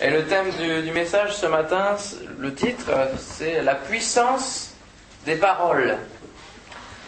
[0.00, 0.50] Et le thème
[0.84, 1.96] du, message ce matin,
[2.38, 4.74] le titre, c'est la puissance
[5.24, 5.96] des paroles.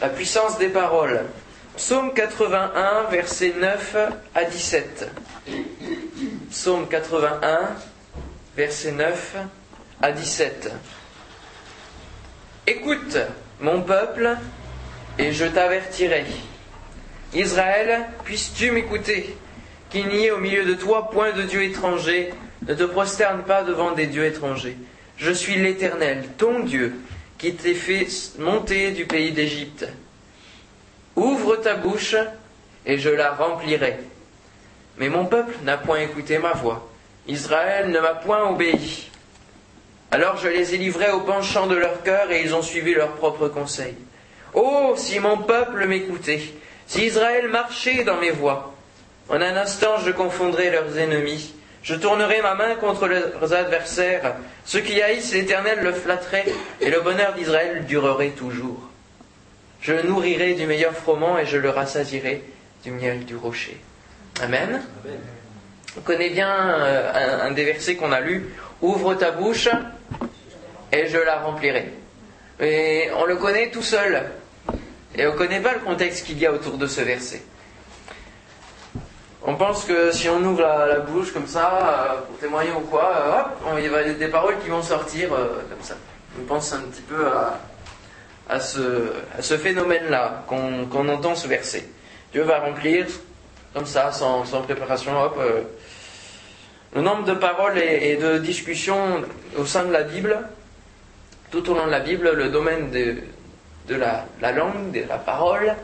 [0.00, 1.24] La puissance des paroles.
[1.76, 3.96] Psaume 81, versets 9
[4.34, 5.10] à 17.
[6.50, 7.70] Psaume 81,
[8.56, 9.36] versets 9
[10.02, 10.72] à 17.
[12.66, 13.18] Écoute,
[13.60, 14.36] mon peuple,
[15.18, 16.24] et je t'avertirai.
[17.34, 19.36] Israël, puisses-tu m'écouter?
[19.90, 22.32] Qu'il n'y ait au milieu de toi point de Dieu étranger,
[22.66, 24.76] ne te prosterne pas devant des dieux étrangers.
[25.16, 26.94] Je suis l'Éternel, ton Dieu,
[27.38, 28.06] qui t'ai fait
[28.38, 29.86] monter du pays d'Égypte.
[31.16, 32.16] Ouvre ta bouche,
[32.86, 33.98] et je la remplirai.
[34.98, 36.88] Mais mon peuple n'a point écouté ma voix.
[37.26, 39.10] Israël ne m'a point obéi.
[40.10, 43.12] Alors je les ai livrés au penchant de leur cœur, et ils ont suivi leurs
[43.12, 43.96] propres conseils.
[44.52, 46.42] Oh, si mon peuple m'écoutait,
[46.86, 48.74] si Israël marchait dans mes voies,
[49.28, 54.80] en un instant je confondrais leurs ennemis, je tournerai ma main contre leurs adversaires, ceux
[54.80, 56.46] qui haïssent l'Éternel le flatteraient,
[56.80, 58.88] et le bonheur d'Israël durerait toujours.
[59.82, 62.42] Je le nourrirai du meilleur froment et je le rassasierai
[62.82, 63.76] du miel du rocher.
[64.40, 64.82] Amen.
[65.98, 68.48] On connaît bien euh, un, des versets qu'on a lu.
[68.80, 69.68] Ouvre ta bouche
[70.90, 71.92] et je la remplirai.
[72.60, 74.22] Mais on le connaît tout seul.
[75.16, 77.42] Et on ne connaît pas le contexte qu'il y a autour de ce verset.
[79.46, 81.78] On pense que si on ouvre la, bouche comme ça,
[82.10, 85.28] euh, pour témoigner ou quoi, euh, hop, il y a des paroles qui vont sortir
[85.28, 85.96] comme ça.
[86.40, 87.26] On pense un petit peu
[88.48, 91.86] à, ce, phénomène-là qu'on entend ce verset.
[92.32, 93.06] Dieu va remplir
[93.74, 95.36] comme ça, sans, préparation, hop.
[95.38, 95.62] Euh,
[96.94, 99.22] le nombre de paroles et, de discussions
[99.58, 100.38] au sein de la Bible,
[101.50, 103.16] tout au long de la Bible, le domaine de,
[103.88, 105.74] de la, langue, de la parole,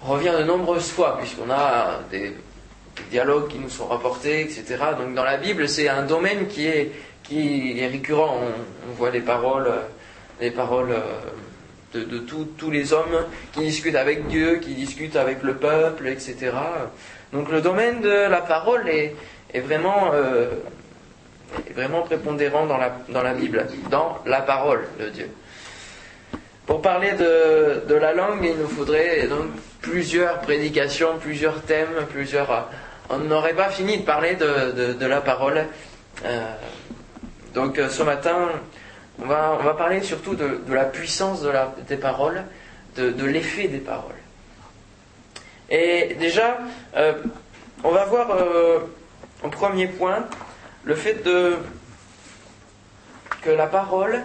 [0.00, 2.34] revient de nombreuses fois, puisqu'on a des,
[3.10, 4.64] dialogues qui nous sont rapportés, etc.
[4.98, 8.38] Donc dans la Bible, c'est un domaine qui est, qui est récurrent.
[8.88, 9.70] On, voit les paroles,
[10.40, 15.54] les paroles euh, de, tous les hommes qui discutent avec Dieu, qui discutent avec le
[15.54, 16.52] peuple, etc.
[17.32, 19.14] Donc le domaine de la parole est,
[19.60, 20.50] vraiment, euh,
[21.74, 25.28] vraiment prépondérant dans la, dans la Bible, dans la parole de Dieu.
[26.68, 29.46] Pour parler de, la langue, il nous faudrait donc
[29.80, 32.68] plusieurs prédications, plusieurs thèmes, plusieurs.
[33.10, 35.66] On n'aurait pas fini de parler de, la parole.
[36.24, 36.54] Euh,
[37.54, 38.50] donc ce matin,
[39.20, 41.42] on va, parler surtout de, la puissance
[41.88, 42.44] des paroles,
[42.96, 44.12] de, l'effet des paroles.
[45.70, 46.58] Et déjà,
[46.96, 47.14] euh,
[47.82, 48.80] on va voir euh,
[49.42, 50.26] en premier point
[50.84, 51.22] le fait
[53.42, 54.22] que la parole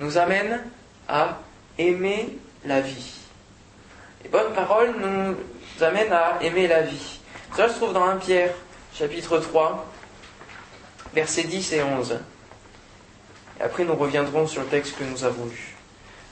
[0.00, 0.60] nous amène
[1.08, 1.38] à
[1.78, 3.14] aimer la vie.
[4.24, 5.36] Les bonnes paroles nous
[5.84, 7.17] amènent à aimer la vie.
[7.58, 8.54] Ça se trouve dans 1 Pierre,
[8.94, 9.84] chapitre 3,
[11.12, 12.20] versets 10 et 11.
[13.58, 15.74] Et après, nous reviendrons sur le texte que nous avons lu.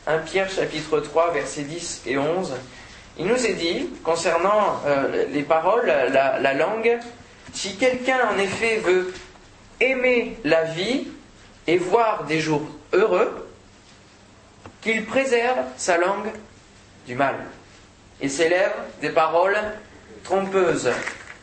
[0.06, 2.54] 1 Pierre chapitre 3, versets 10 et 11.
[3.18, 6.96] Il nous est dit, concernant euh, les paroles, la, la langue,
[7.52, 9.12] si quelqu'un en effet veut
[9.80, 11.08] aimer la vie
[11.66, 13.48] et voir des jours heureux,
[14.80, 16.30] qu'il préserve sa langue
[17.04, 17.34] du mal
[18.20, 19.58] et ses lèvres des paroles
[20.26, 20.90] trompeuses,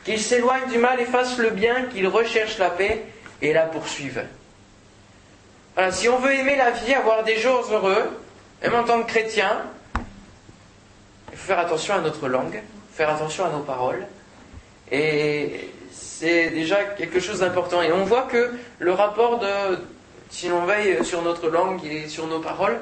[0.06, 3.04] qu'il s'éloigne du mal et fasse le bien, qu'il recherche la paix
[3.42, 4.24] et la poursuive
[5.92, 8.04] si on veut aimer la vie, avoir des jours heureux,
[8.62, 9.64] même en tant que chrétien,
[11.32, 12.62] il faut faire attention à notre langue,
[12.94, 14.06] faire attention à nos paroles.
[14.92, 17.82] Et c'est déjà quelque chose d'important.
[17.82, 19.80] Et on voit que le rapport de,
[20.30, 22.80] si l'on veille sur notre langue et sur nos paroles,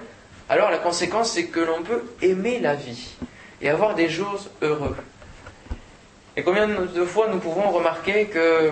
[0.50, 3.16] alors la conséquence c'est que l'on peut aimer la vie
[3.62, 4.98] et avoir des jours heureux.
[6.38, 8.72] Et combien de fois nous pouvons remarquer que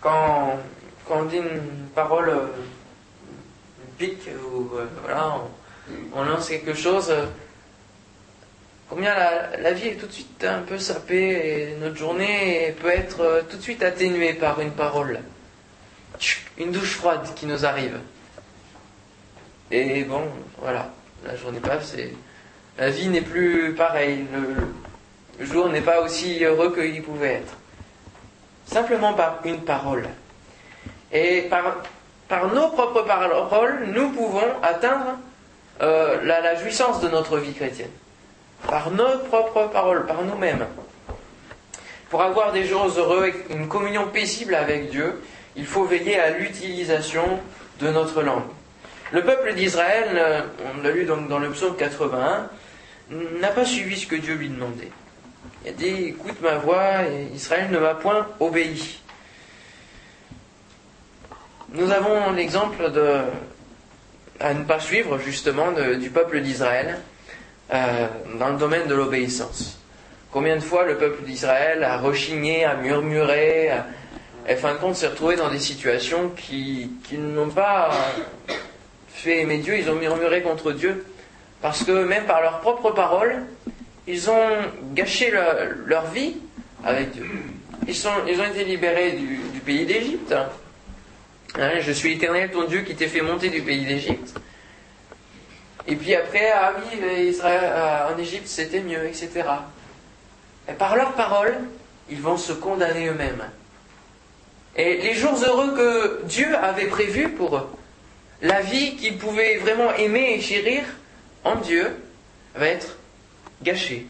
[0.00, 0.58] quand
[1.10, 2.46] on dit une parole euh,
[3.98, 5.38] pique ou euh, voilà,
[6.14, 7.26] on, lance quelque chose, euh,
[8.88, 13.44] combien la, vie est tout de suite un peu sapée et notre journée peut être
[13.50, 15.20] tout de suite atténuée par une parole,
[16.56, 17.98] une douche froide qui nous arrive.
[19.72, 20.22] Et bon,
[20.58, 20.92] voilà,
[21.24, 22.14] la journée passe et
[22.78, 24.24] la vie n'est plus pareille.
[24.32, 24.91] le
[25.40, 27.56] jour n'est pas aussi heureux qu'il pouvait être.
[28.66, 30.08] Simplement par une parole.
[31.12, 35.18] Et par, nos propres paroles, nous pouvons atteindre
[35.82, 37.90] euh, la, jouissance de notre vie chrétienne.
[38.66, 40.66] Par nos propres paroles, par nous-mêmes.
[42.08, 45.22] Pour avoir des jours heureux et une communion paisible avec Dieu,
[45.56, 47.40] il faut veiller à l'utilisation
[47.80, 48.44] de notre langue.
[49.12, 50.40] Le peuple d'Israël, euh,
[50.74, 52.48] on l'a lu donc dans le psaume 81,
[53.10, 54.90] n'a pas suivi ce que Dieu lui demandait.
[55.64, 58.98] Il a dit Écoute ma voix, et Israël ne m'a point obéi.
[61.68, 63.20] nous avons l'exemple de
[64.40, 66.98] à ne pas suivre justement du peuple d'Israël
[67.72, 68.08] euh,
[68.40, 69.78] dans le domaine de l'obéissance.
[70.32, 73.70] Combien de fois le peuple d'Israël a rechigné, a murmuré,
[74.48, 77.90] et fin de compte s'est retrouvé dans des situations qui, qui n'ont pas
[79.08, 81.06] fait aimer Dieu, ils ont murmuré contre Dieu,
[81.60, 83.44] parce que même par leurs propres paroles,
[84.06, 84.50] ils ont
[84.94, 85.32] gâché
[85.86, 86.36] leur, vie
[86.84, 87.24] avec Dieu.
[87.86, 90.34] Ils, sont, ils ont été libérés du, pays d'Égypte.
[91.58, 94.34] Hein, je suis l'Éternel, ton Dieu, qui t'ai fait monter du pays d'Égypte.
[95.86, 99.30] Et puis après, ah oui, Israël, en Égypte, c'était mieux, etc.
[100.68, 101.58] Et par leurs paroles,
[102.08, 103.42] ils vont se condamner eux-mêmes.
[104.76, 107.68] Et les jours heureux que Dieu avait prévus pour eux,
[108.40, 110.82] la vie qu'ils pouvaient vraiment aimer et chérir
[111.44, 111.94] en Dieu,
[112.54, 112.96] va être
[113.62, 114.06] gâchée.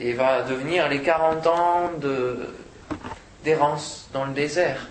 [0.00, 1.90] Et va devenir les 40 ans
[3.44, 4.88] d'errance dans le désert.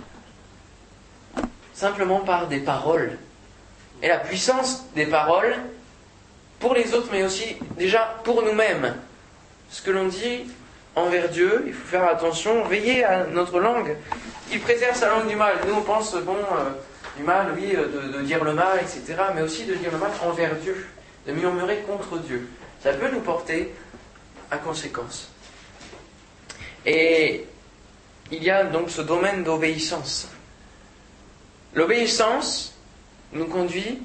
[1.74, 3.18] Simplement par des paroles.
[4.02, 5.56] Et la puissance des paroles
[6.60, 8.96] pour les autres, mais aussi déjà pour nous-mêmes.
[9.70, 10.46] Ce que l'on dit
[10.96, 13.96] envers Dieu, il faut faire attention, veiller à notre langue.
[14.52, 15.56] Il préserve sa langue du mal.
[15.68, 16.70] Nous, on pense, bon, euh,
[17.18, 20.12] du mal, oui, euh, de, dire le mal, etc., mais aussi de dire le mal
[20.26, 20.88] envers Dieu,
[21.28, 22.48] de murmurer contre Dieu.
[22.84, 23.74] Ça peut nous porter
[24.50, 25.30] à conséquence.
[26.86, 27.46] Et
[28.32, 30.30] il y a donc ce domaine d'obéissance.
[31.74, 32.74] L'obéissance
[33.34, 34.02] nous conduit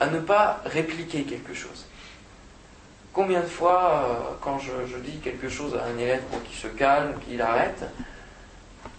[0.00, 1.86] à ne pas répliquer quelque chose.
[3.12, 6.68] Combien de fois, euh, quand je, dis quelque chose à un élève pour qu'il se
[6.68, 7.84] calme, qu'il arrête,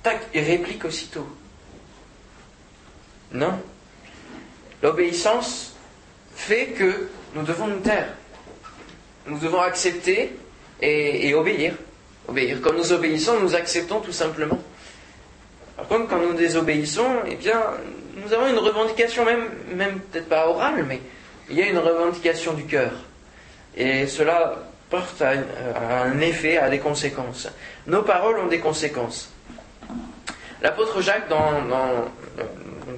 [0.03, 1.27] tac, il réplique aussitôt.
[3.31, 3.57] Non.
[4.83, 5.75] L'obéissance
[6.35, 8.13] fait que nous devons nous taire.
[9.29, 10.35] Nous devons accepter
[10.81, 11.73] et, obéir.
[12.27, 12.57] Obéir.
[12.63, 14.59] Quand nous obéissons, nous acceptons tout simplement.
[15.77, 17.61] Par contre, quand nous désobéissons, eh bien,
[18.17, 20.99] nous avons une revendication, même, même peut-être pas orale, mais
[21.49, 22.91] il y a une revendication du cœur.
[23.77, 24.55] Et cela
[24.89, 25.33] porte à,
[26.03, 27.47] un effet, à des conséquences.
[27.85, 29.31] Nos paroles ont des conséquences.
[30.61, 32.09] L'apôtre Jacques, dans,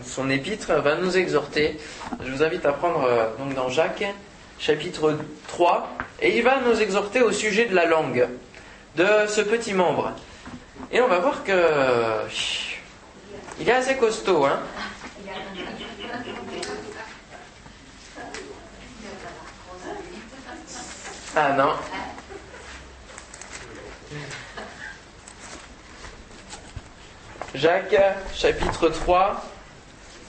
[0.03, 1.77] son épître, va nous exhorter.
[2.23, 4.05] Je vous invite à prendre euh, donc dans Jacques,
[4.61, 5.17] chapitre
[5.47, 5.89] 3,
[6.21, 8.29] et il va nous exhorter au sujet de la langue,
[8.95, 10.13] de ce petit membre.
[10.91, 11.53] Et on va voir que
[13.59, 14.59] il est assez costaud, hein.
[21.35, 21.73] Ah non.
[27.55, 27.95] Jacques
[28.33, 29.43] chapitre 3,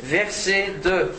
[0.02, 1.14] verset 2.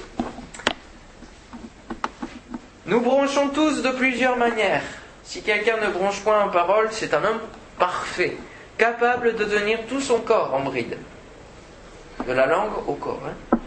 [2.85, 4.83] Nous bronchons tous de plusieurs manières.
[5.23, 7.39] Si quelqu'un ne bronche point en parole, c'est un homme
[7.79, 8.35] parfait,
[8.77, 10.97] capable de tenir tout son corps en bride.
[12.27, 13.21] De la langue au corps.
[13.25, 13.57] Hein.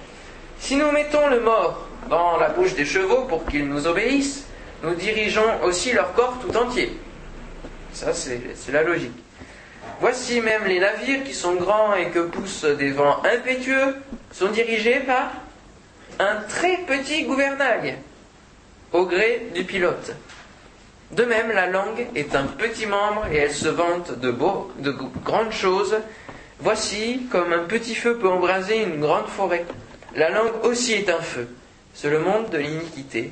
[0.59, 4.47] Si nous mettons le mort dans la bouche des chevaux pour qu'ils nous obéissent,
[4.83, 6.99] nous dirigeons aussi leur corps tout entier.
[7.95, 9.19] Ça, c'est la logique.
[10.01, 13.97] Voici même les navires qui sont grands et que poussent des vents impétueux
[14.31, 15.31] sont dirigés par
[16.19, 17.97] un très petit gouvernail
[18.97, 20.13] au gré du pilote.
[21.13, 24.35] De même, la langue est un petit membre et elle se vante de,
[25.23, 25.97] grandes choses.
[26.59, 29.65] Voici comme un petit feu peut embraser une grande forêt.
[30.15, 31.49] La langue aussi est un feu.
[31.95, 33.31] C'est le monde de l'iniquité.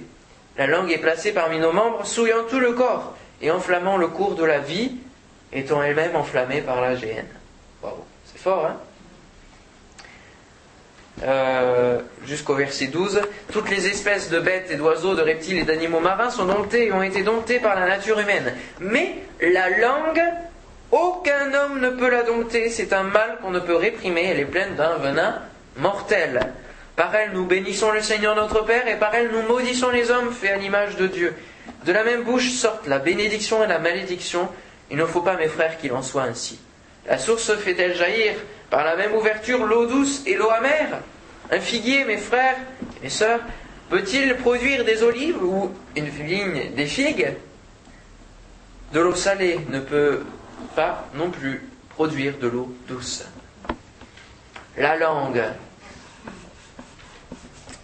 [0.56, 4.34] La langue est placée parmi nos membres, souillant tout le corps et enflammant le cours
[4.34, 4.92] de la vie,
[5.52, 7.26] étant elle-même enflammée par la géhenne.
[7.82, 8.76] Waouh, c'est fort, hein?
[11.22, 13.20] Euh, Jusqu'au verset 12.
[13.52, 16.92] Toutes les espèces de bêtes et d'oiseaux, de reptiles et d'animaux marins sont domptées et
[16.92, 18.54] ont été domptées par la nature humaine.
[18.80, 20.22] Mais la langue,
[20.90, 22.70] aucun homme ne peut la dompter.
[22.70, 24.24] C'est un mal qu'on ne peut réprimer.
[24.30, 25.40] Elle est pleine d'un venin
[25.76, 26.52] mortel.
[26.96, 30.32] Par elle, nous bénissons le Seigneur notre Père, et par elle, nous maudissons les hommes
[30.32, 31.34] faits à l'image de Dieu.
[31.84, 34.48] De la même bouche sortent la bénédiction et la malédiction.
[34.90, 36.60] Il ne faut pas, mes frères, qu'il en soit ainsi.
[37.06, 38.34] La source fait-elle jaillir
[38.70, 41.00] par la même ouverture l'eau douce et l'eau amère?
[41.50, 42.56] Un figuier, mes frères
[42.98, 43.40] et mes sœurs,
[43.90, 47.34] peut-il produire des olives ou une vigne des figues?
[48.92, 50.22] De l'eau salée ne peut
[50.74, 53.24] pas non plus produire de l'eau douce.
[54.76, 55.42] La langue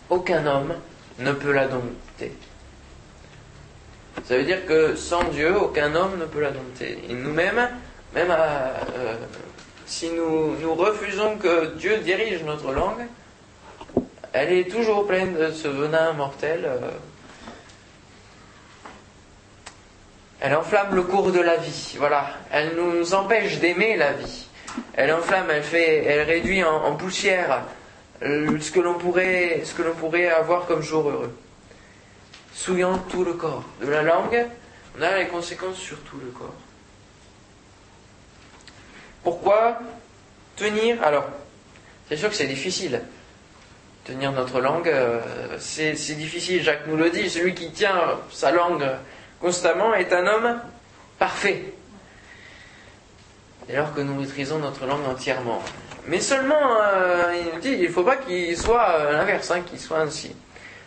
[0.08, 0.74] aucun homme
[1.20, 2.32] ne peut la dompter.
[4.24, 6.98] Ça veut dire que sans Dieu, aucun homme ne peut la dompter.
[7.08, 7.68] Et nous-mêmes,
[8.14, 9.14] même euh,
[9.86, 13.06] si nous, refusons que Dieu dirige notre langue,
[14.32, 16.64] elle est toujours pleine de ce venin mortel.
[16.64, 16.90] Euh.
[20.40, 21.96] elle enflamme le cours de la vie.
[21.98, 22.30] Voilà.
[22.50, 24.46] Elle nous empêche d'aimer la vie.
[24.94, 27.62] Elle enflamme, elle fait, elle réduit en, poussière
[28.22, 31.36] ce que l'on pourrait avoir comme jour heureux.
[32.54, 33.64] Souillant tout le corps.
[33.80, 34.46] De la langue,
[34.98, 36.54] on a les conséquences sur tout le corps.
[39.22, 39.78] Pourquoi
[40.56, 41.24] tenir Alors,
[42.08, 43.02] c'est sûr que c'est difficile.
[44.04, 45.20] Tenir notre langue, euh,
[45.58, 46.62] c'est difficile.
[46.62, 47.28] Jacques nous le dit.
[47.28, 48.84] Celui qui tient sa langue
[49.40, 50.60] constamment est un homme
[51.18, 51.74] parfait.
[53.68, 55.62] Dès lors que nous maîtrisons notre langue entièrement.
[56.06, 59.78] Mais seulement, euh, il dit, il ne faut pas qu'il soit euh, l'inverse, hein, qu'il
[59.78, 60.34] soit ainsi.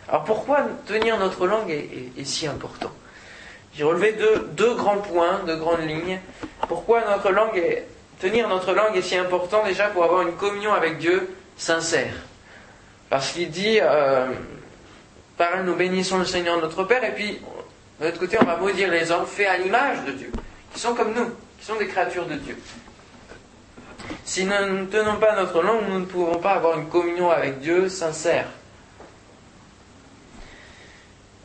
[0.08, 2.90] Alors pourquoi tenir notre langue est, si important?
[3.74, 6.20] J'ai relevé deux, deux, grands points, deux grandes lignes.
[6.68, 7.88] Pourquoi notre langue est,
[8.24, 11.28] tenir notre langue est si important déjà pour avoir une communion avec Dieu
[11.58, 12.14] sincère.
[13.10, 14.28] Parce qu'il dit, euh,
[15.36, 17.38] par nous bénissons le Seigneur notre Père, et puis
[18.00, 20.32] de l'autre côté on va maudire les hommes faits à l'image de Dieu,
[20.72, 21.26] qui sont comme nous,
[21.58, 22.56] qui sont des créatures de Dieu.
[24.24, 27.60] Si nous ne tenons pas notre langue, nous ne pouvons pas avoir une communion avec
[27.60, 28.46] Dieu sincère.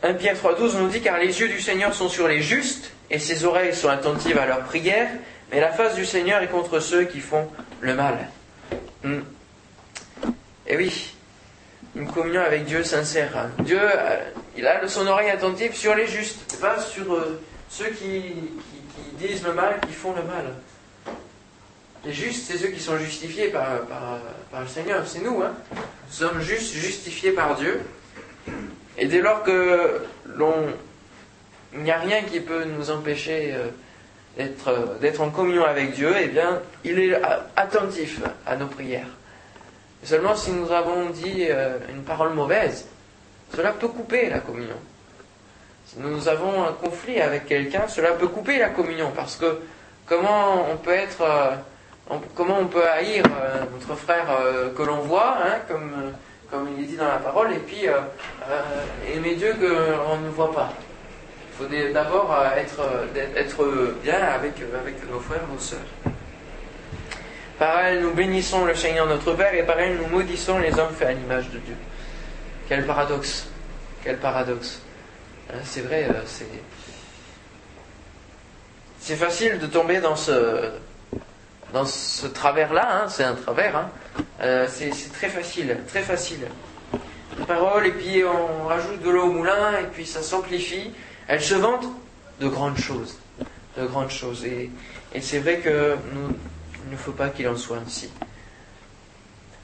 [0.02, 3.18] 1 Pierre 3.12 nous dit car les yeux du Seigneur sont sur les justes et
[3.18, 5.10] ses oreilles sont attentives à leurs prières
[5.50, 7.48] mais la face du Seigneur est contre ceux qui font
[7.80, 8.28] le mal.
[9.02, 9.20] Hmm.
[10.66, 11.14] Et oui,
[11.96, 13.48] une communion avec Dieu sincère.
[13.60, 14.20] Dieu, euh,
[14.56, 18.34] il a son oreille attentive sur les justes, pas sur euh, ceux qui,
[19.18, 20.54] disent le mal, qui font le mal.
[22.04, 23.80] Les justes, c'est ceux qui sont justifiés par,
[24.50, 25.42] par, le Seigneur, c'est nous.
[25.42, 25.52] Hein.
[25.74, 27.82] Nous sommes juste justifiés par Dieu.
[28.96, 30.54] Et dès lors que l'on.
[31.72, 33.52] Il n'y a rien qui peut nous empêcher.
[33.54, 33.68] Euh,
[34.36, 37.20] d'être en communion avec Dieu, eh bien, il est
[37.56, 39.08] attentif à nos prières.
[40.02, 42.86] Seulement si nous avons dit euh, une parole mauvaise,
[43.54, 44.76] cela peut couper la communion.
[45.86, 49.60] Si nous avons un conflit avec quelqu'un, cela peut couper la communion, parce que
[50.06, 54.26] comment on peut être, euh, comment on peut haïr euh, notre frère
[54.76, 57.86] que l'on voit, hein, comme, il est dit dans la parole, et puis
[59.14, 60.72] aimer Dieu que l'on ne voit pas
[61.60, 65.78] faut d'abord euh, être, euh, être bien avec, euh, avec nos frères, nos sœurs.
[67.58, 70.94] Par elle, nous bénissons le Seigneur notre Père et par elle, nous maudissons les hommes
[70.94, 71.76] faits à l'image de Dieu.
[72.68, 73.46] Quel paradoxe.
[74.02, 74.80] Quel paradoxe.
[75.50, 76.46] Hein, c'est vrai, c'est.
[78.98, 80.72] C'est facile de tomber dans ce,
[81.72, 83.90] dans ce travers-là, hein, c'est un travers, hein.
[84.68, 86.46] c'est très facile, très facile.
[87.38, 90.92] Une parole, et puis on rajoute de l'eau au moulin, et puis ça s'amplifie,
[91.30, 91.86] elle se vante
[92.40, 93.16] de grandes choses.
[93.78, 94.44] De grandes choses.
[94.44, 94.68] Et,
[95.20, 96.36] c'est vrai que nous,
[96.90, 98.10] ne faut pas qu'il en soit ainsi.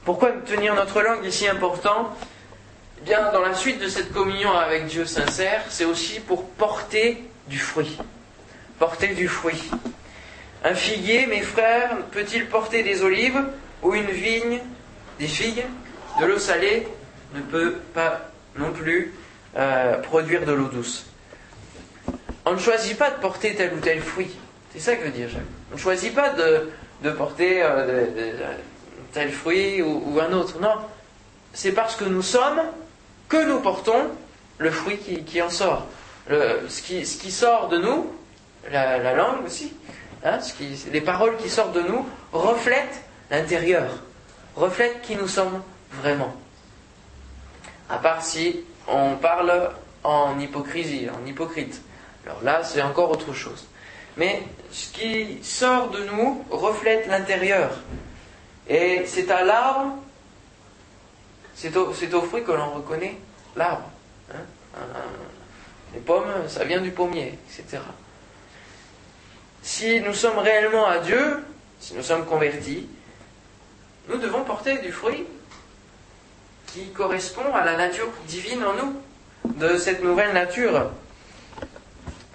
[0.05, 2.15] Pourquoi tenir notre langue est si important?
[2.99, 7.25] Eh Bien, dans la suite de cette communion avec Dieu sincère, c'est aussi pour porter
[7.49, 7.97] du fruit.
[8.79, 9.69] Porter du fruit.
[10.63, 13.43] Un figuier, mes frères, peut-il porter des olives
[13.83, 14.61] ou une vigne,
[15.19, 15.65] des figues?
[16.21, 16.87] De l'eau salée
[17.35, 19.13] ne peut pas non plus
[19.57, 21.05] euh, produire de l'eau douce.
[22.49, 24.31] On ne choisit pas de porter tel ou tel fruit.
[24.71, 25.41] C'est ça que veut dire Jacques.
[25.71, 28.05] On ne choisit pas de, porter euh,
[29.11, 30.57] tel fruit ou, un autre.
[30.61, 30.75] Non.
[31.51, 32.61] C'est parce que nous sommes
[33.27, 34.11] que nous portons
[34.59, 35.87] le fruit qui, en sort.
[36.29, 38.13] ce, qui, sort de nous,
[38.71, 39.73] la, langue aussi,
[40.23, 40.39] hein,
[40.93, 43.91] les paroles qui sortent de nous reflètent l'intérieur,
[44.55, 45.61] reflètent qui nous sommes
[45.91, 46.33] vraiment.
[47.89, 49.71] À part si on parle
[50.05, 51.81] en hypocrisie, en hypocrite.
[52.27, 53.65] Alors là, c'est encore autre chose.
[54.17, 57.71] Mais ce qui sort de nous reflète l'intérieur.
[58.67, 59.95] Et c'est à l'arbre,
[61.55, 63.15] c'est au, fruit que l'on reconnaît
[63.55, 63.89] l'arbre.
[64.33, 64.41] Hein.
[65.93, 67.81] les pommes, ça vient du pommier, etc.
[69.61, 71.45] Si nous sommes réellement à Dieu,
[71.79, 72.89] si nous sommes convertis,
[74.09, 75.25] nous devons porter du fruit
[76.67, 79.01] qui correspond à la nature divine en nous,
[79.45, 80.91] de cette nouvelle nature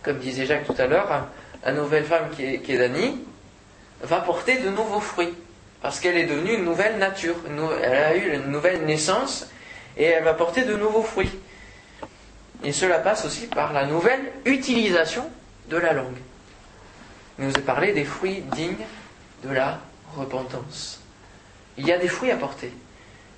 [0.03, 1.29] comme disait Jacques tout à l'heure,
[1.65, 3.21] la nouvelle femme qui est, qui Dani
[4.03, 5.35] va porter de nouveaux fruits.
[5.81, 7.37] Parce qu'elle est devenue une nouvelle nature.
[7.83, 9.49] Elle a eu une nouvelle naissance
[9.97, 11.33] et elle va porter de nouveaux fruits.
[12.65, 15.29] Et cela passe aussi par la nouvelle utilisation
[15.69, 16.19] de la langue.
[17.39, 18.87] Il nous a parlé des fruits dignes
[19.45, 19.81] de la
[20.17, 21.01] repentance.
[21.77, 22.73] Il y a des fruits à porter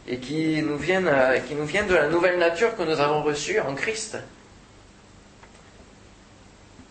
[0.06, 3.22] et qui nous viennent, euh, qui nous viennent de la nouvelle nature que nous avons
[3.22, 4.18] reçue en Christ.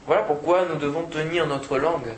[0.06, 2.14] Voilà pourquoi nous devons tenir notre langue.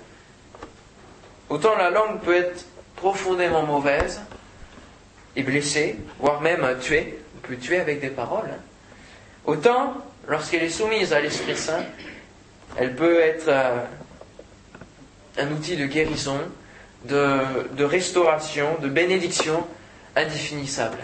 [1.50, 2.65] Autant la langue peut être
[2.96, 4.22] profondément mauvaise
[5.36, 8.50] et blessée, voire même tuée, on peut tuer avec des paroles.
[8.51, 8.62] Hein.
[9.46, 9.94] Autant,
[10.27, 11.84] lorsqu'elle est soumise à l'Esprit Saint,
[12.77, 13.77] elle peut être euh,
[15.38, 16.39] un outil de guérison,
[17.04, 19.65] de, restauration, de bénédiction
[20.15, 20.98] indéfinissable.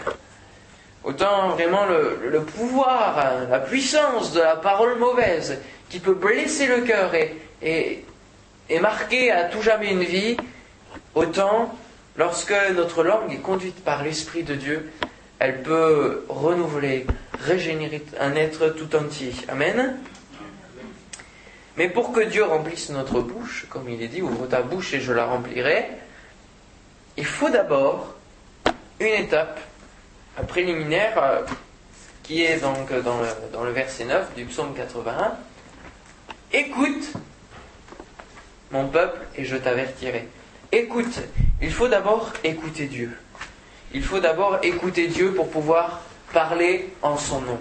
[1.04, 3.16] Autant vraiment le, pouvoir,
[3.48, 5.58] la puissance de la parole mauvaise
[5.92, 8.02] qui peut blesser le cœur et, et,
[8.70, 10.38] et marquer à tout jamais une vie,
[11.14, 11.76] autant
[12.16, 14.90] lorsque notre langue est conduite par l'Esprit de Dieu,
[15.38, 17.04] elle peut renouveler,
[17.40, 19.34] régénérer un être tout entier.
[19.48, 19.98] Amen.
[21.76, 25.00] Mais pour que Dieu remplisse notre bouche, comme il est dit, ouvre ta bouche et
[25.00, 25.88] je la remplirai,
[27.18, 28.14] il faut d'abord
[28.98, 29.60] une étape
[30.48, 31.42] préliminaire euh,
[32.22, 35.36] qui est donc dans le, dans le verset 9 du psaume 81.
[36.54, 37.14] Écoute,
[38.72, 40.28] mon peuple, et je t'avertirai.
[40.70, 41.20] Écoute,
[41.62, 43.16] il faut d'abord écouter Dieu.
[43.94, 46.02] Il faut d'abord écouter Dieu pour pouvoir
[46.34, 47.58] parler en son nom.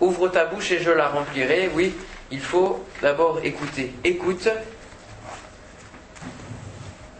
[0.00, 1.70] Ouvre ta bouche et je la remplirai.
[1.74, 1.94] Oui,
[2.30, 3.92] il faut d'abord écouter.
[4.02, 4.48] Écoute,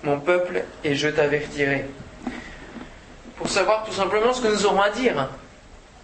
[0.03, 1.85] mon peuple, et je t'avertirai.
[3.37, 5.29] Pour savoir tout simplement ce que nous aurons à dire.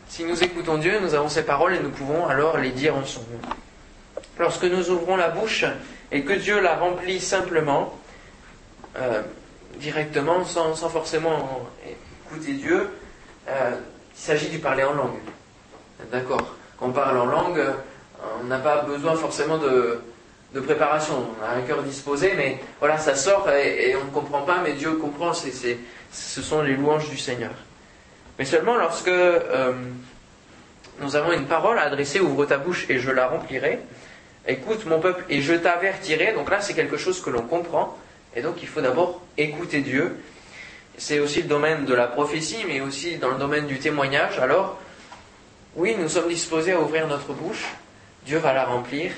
[0.06, 3.04] Si nous écoutons Dieu, nous avons ses paroles et nous pouvons alors les dire en
[3.06, 3.40] son nom.
[4.38, 5.64] Lorsque nous ouvrons la bouche
[6.12, 7.98] et que Dieu la remplit simplement,
[8.98, 9.22] euh,
[9.76, 11.66] directement, sans, forcément
[12.30, 12.88] écouter Dieu,
[13.48, 13.70] euh,
[14.14, 15.18] il s'agit du parler en langue.
[16.12, 17.62] D'accord Quand on parle en langue,
[18.40, 20.00] on n'a pas besoin forcément de,
[20.62, 21.14] préparation.
[21.38, 24.72] On a un cœur disposé, mais voilà, ça sort et, on ne comprend pas, mais
[24.72, 25.32] Dieu comprend.
[25.34, 27.52] ce sont les louanges du Seigneur.
[28.38, 29.72] Mais seulement lorsque euh,
[31.00, 33.80] nous avons une parole à adresser, ouvre ta bouche et je la remplirai.
[34.48, 36.32] Écoute mon peuple et je t'avertirai.
[36.32, 37.96] Donc là, c'est quelque chose que l'on comprend.
[38.34, 40.16] Et donc, il faut d'abord écouter Dieu.
[40.98, 44.38] C'est aussi le domaine de la prophétie, mais aussi dans le domaine du témoignage.
[44.38, 44.78] Alors,
[45.76, 47.66] oui, nous sommes disposés à ouvrir notre bouche,
[48.24, 49.12] Dieu va la remplir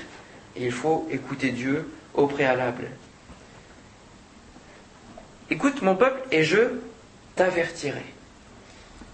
[0.57, 2.89] et il faut écouter Dieu au préalable.
[5.49, 6.59] Écoute mon peuple et je
[7.35, 8.03] t'avertirai.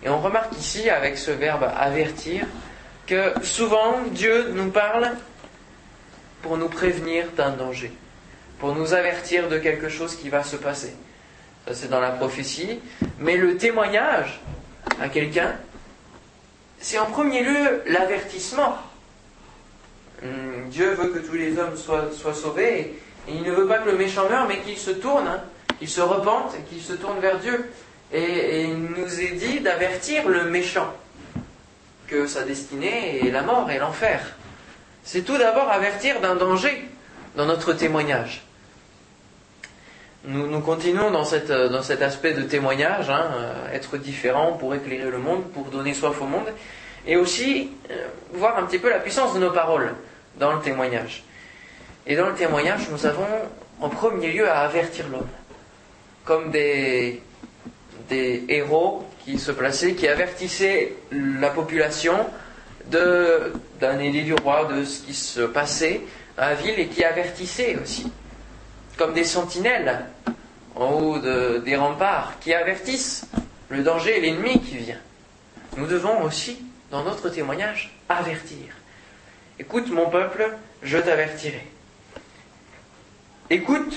[0.03, 2.47] Et on remarque ici, avec ce verbe avertir,
[3.05, 5.11] que souvent Dieu nous parle
[6.45, 7.91] pour nous prévenir d'un danger,
[8.59, 10.93] pour nous avertir de quelque chose qui va se passer.
[11.67, 12.79] Ça c'est dans la prophétie.
[13.17, 14.39] Mais le témoignage
[15.01, 15.55] à quelqu'un,
[16.79, 18.77] c'est en premier lieu l'avertissement.
[20.21, 22.79] Hum, Dieu veut que tous les hommes soient, sauvés
[23.27, 25.41] et, il ne veut pas que le méchant meure, mais qu'il se tourne, hein,
[25.79, 27.71] qu'il se repente et qu'il se tourne vers Dieu.
[28.13, 30.93] Et, il nous est dit d'avertir le méchant
[32.05, 34.35] que sa destinée est la mort et l'enfer.
[35.05, 36.83] C'est tout d'abord avertir d'un danger
[37.35, 38.41] dans notre témoignage.
[40.27, 41.23] Nous, continuons dans,
[41.69, 45.93] dans, cet aspect de témoignage, hein, euh, être différent pour éclairer le monde, pour donner
[45.93, 46.47] soif au monde
[47.05, 49.93] et aussi euh, voir un petit peu la puissance de nos paroles
[50.39, 51.23] dans le témoignage.
[52.07, 53.27] Et dans le témoignage, nous avons
[53.79, 55.27] en premier lieu à avertir l'homme,
[56.23, 57.21] comme des,
[58.09, 62.25] des héros qui se plaçaient, qui avertissaient la population
[62.89, 66.01] d'un édit du roi, de ce qui se passait
[66.37, 68.11] à la ville, et qui avertissaient aussi,
[68.97, 70.05] comme des sentinelles
[70.75, 73.25] en haut des remparts, qui avertissent
[73.69, 74.99] le danger et l'ennemi qui vient.
[75.77, 76.57] Nous devons aussi
[76.91, 78.73] dans notre témoignage, avertir.
[79.59, 81.65] Écoute mon peuple, je t'avertirai.
[83.49, 83.95] Écoute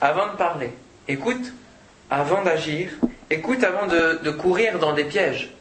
[0.00, 0.70] avant de parler.
[1.08, 1.52] Écoute
[2.10, 2.90] avant d'agir.
[3.30, 5.52] Écoute avant de, courir dans des pièges.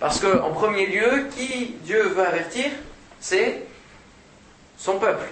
[0.00, 2.66] Parce que, en premier lieu, qui Dieu veut avertir,
[3.20, 3.62] c'est
[4.76, 5.26] son peuple.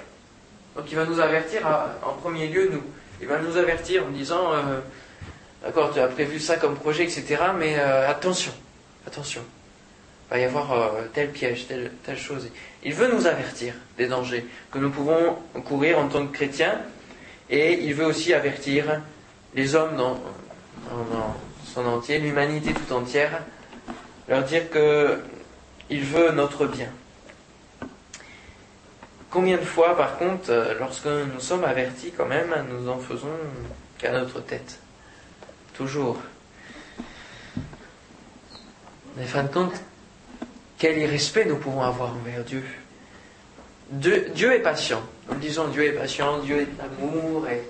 [0.74, 1.66] Donc il va nous avertir
[2.04, 2.82] en premier lieu, nous.
[3.20, 4.80] Il va nous avertir en disant, euh,
[5.62, 8.52] d'accord, tu as prévu ça comme projet, etc., mais euh, attention,
[9.06, 9.42] attention
[10.30, 12.48] va y avoir euh, tel piège, telle, telle chose.
[12.82, 16.80] Il veut nous avertir des dangers que nous pouvons courir en tant que chrétiens
[17.48, 19.00] et il veut aussi avertir
[19.54, 20.18] les hommes dans,
[21.64, 23.42] son entier, l'humanité tout entière,
[24.28, 25.20] leur dire que
[25.90, 26.88] il veut notre bien.
[29.30, 33.28] Combien de fois, par contre, euh, lorsque nous sommes avertis quand même, nous en faisons
[33.98, 34.78] qu'à notre tête?
[35.74, 36.16] Toujours.
[39.16, 39.74] Mais fin de compte,
[40.78, 42.64] quel irrespect nous pouvons avoir envers Dieu.
[43.90, 45.02] Dieu est patient.
[45.28, 47.48] Nous disons Dieu est patient, Dieu est amour.
[47.48, 47.62] Et...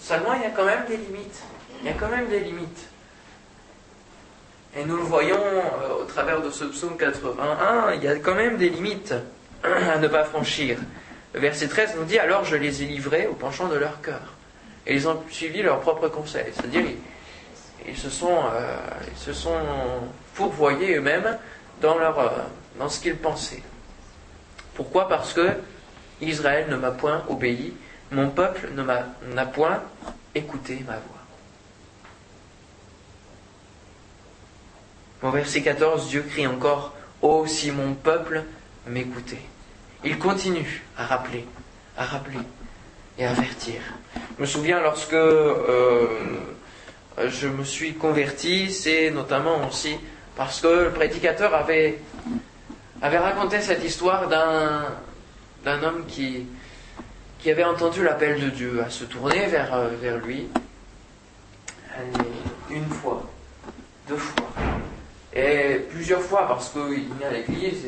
[0.00, 1.42] Seulement, il y a quand même des limites.
[1.80, 2.88] Il y a quand même des limites.
[4.78, 8.34] Et nous le voyons euh, au travers de ce psaume 81, il y a quand
[8.34, 9.14] même des limites
[9.62, 10.76] à ne pas franchir.
[11.32, 14.34] Le verset 13 nous dit Alors je les ai livrés au penchant de leur cœur.
[14.86, 16.44] Et ils ont suivi leur propre conseil.
[16.54, 16.82] C'est-à-dire,
[17.88, 18.76] ils, se sont, euh,
[19.10, 19.56] ils se sont
[20.34, 21.38] fourvoyés eux-mêmes
[21.80, 22.28] dans, leur, euh,
[22.78, 23.62] dans ce qu'ils pensaient.
[24.74, 25.08] Pourquoi?
[25.08, 25.48] Parce que
[26.20, 27.74] Israël ne m'a point obéi,
[28.10, 29.82] mon peuple ne m'a point
[30.34, 31.15] écoutez ma voix.
[35.22, 38.44] Au verset 14, Dieu crie encore Oh, si mon peuple
[38.86, 39.42] m'écoutait.
[40.04, 41.44] Il continue à rappeler,
[41.96, 42.38] à rappeler
[43.18, 43.80] et à avertir.
[44.36, 46.06] Je me souviens lorsque euh,
[47.18, 49.96] je me suis converti, c'est notamment aussi
[50.36, 51.98] parce que le prédicateur avait,
[53.00, 56.46] raconté cette histoire d'un, homme qui,
[57.46, 60.48] avait entendu l'appel de Dieu à se tourner vers, euh, vers lui.
[62.70, 63.22] Une fois,
[64.08, 64.48] deux fois,
[65.36, 67.84] et plusieurs fois parce qu'il venait à l'église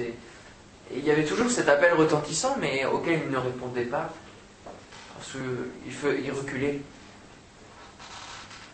[0.95, 4.13] il y avait toujours cet appel retentissant mais auquel il ne répondait pas
[5.19, 6.81] parce qu'il il reculait.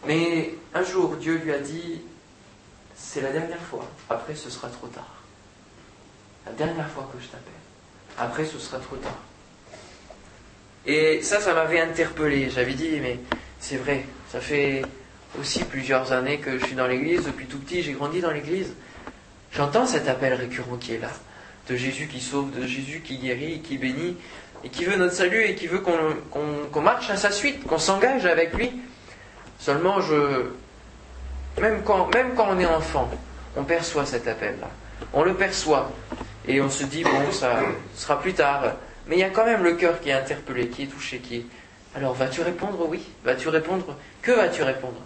[0.07, 2.03] Mais un jour, Dieu lui a dit,
[2.95, 5.23] c'est la dernière fois, après ce sera trop tard.
[6.45, 7.53] La dernière fois que je t'appelle,
[8.19, 9.19] après ce sera trop tard.
[10.85, 12.51] Et ça, ça m'avait interpellé.
[12.51, 13.19] J'avais dit, mais
[13.59, 14.83] c'est vrai, ça fait
[15.41, 17.25] aussi plusieurs années que je suis dans l'église.
[17.25, 18.75] Depuis tout petit, j'ai grandi dans l'église.
[19.53, 21.11] J'entends cet appel récurrent qui est là,
[21.69, 24.17] de Jésus qui sauve, de Jésus qui guérit, qui bénit,
[24.65, 28.27] et qui veut notre salut, et qui veut qu'on marche à sa suite, qu'on s'engage
[28.27, 28.73] avec lui.
[29.59, 30.47] Seulement, je,
[31.61, 33.09] même quand, même quand on est enfant,
[33.57, 34.69] on perçoit cet appel-là.
[35.13, 35.93] On le perçoit.
[36.47, 37.61] Et on se dit, bon, ça
[37.95, 38.75] sera plus tard.
[39.07, 41.37] Mais il y a quand même le cœur qui est interpellé, qui est touché, qui
[41.37, 41.47] est...
[41.95, 42.87] Alors, vas-tu répondre?
[42.89, 43.97] Oui Vas-tu répondre?
[44.21, 45.01] Que vas-tu répondre?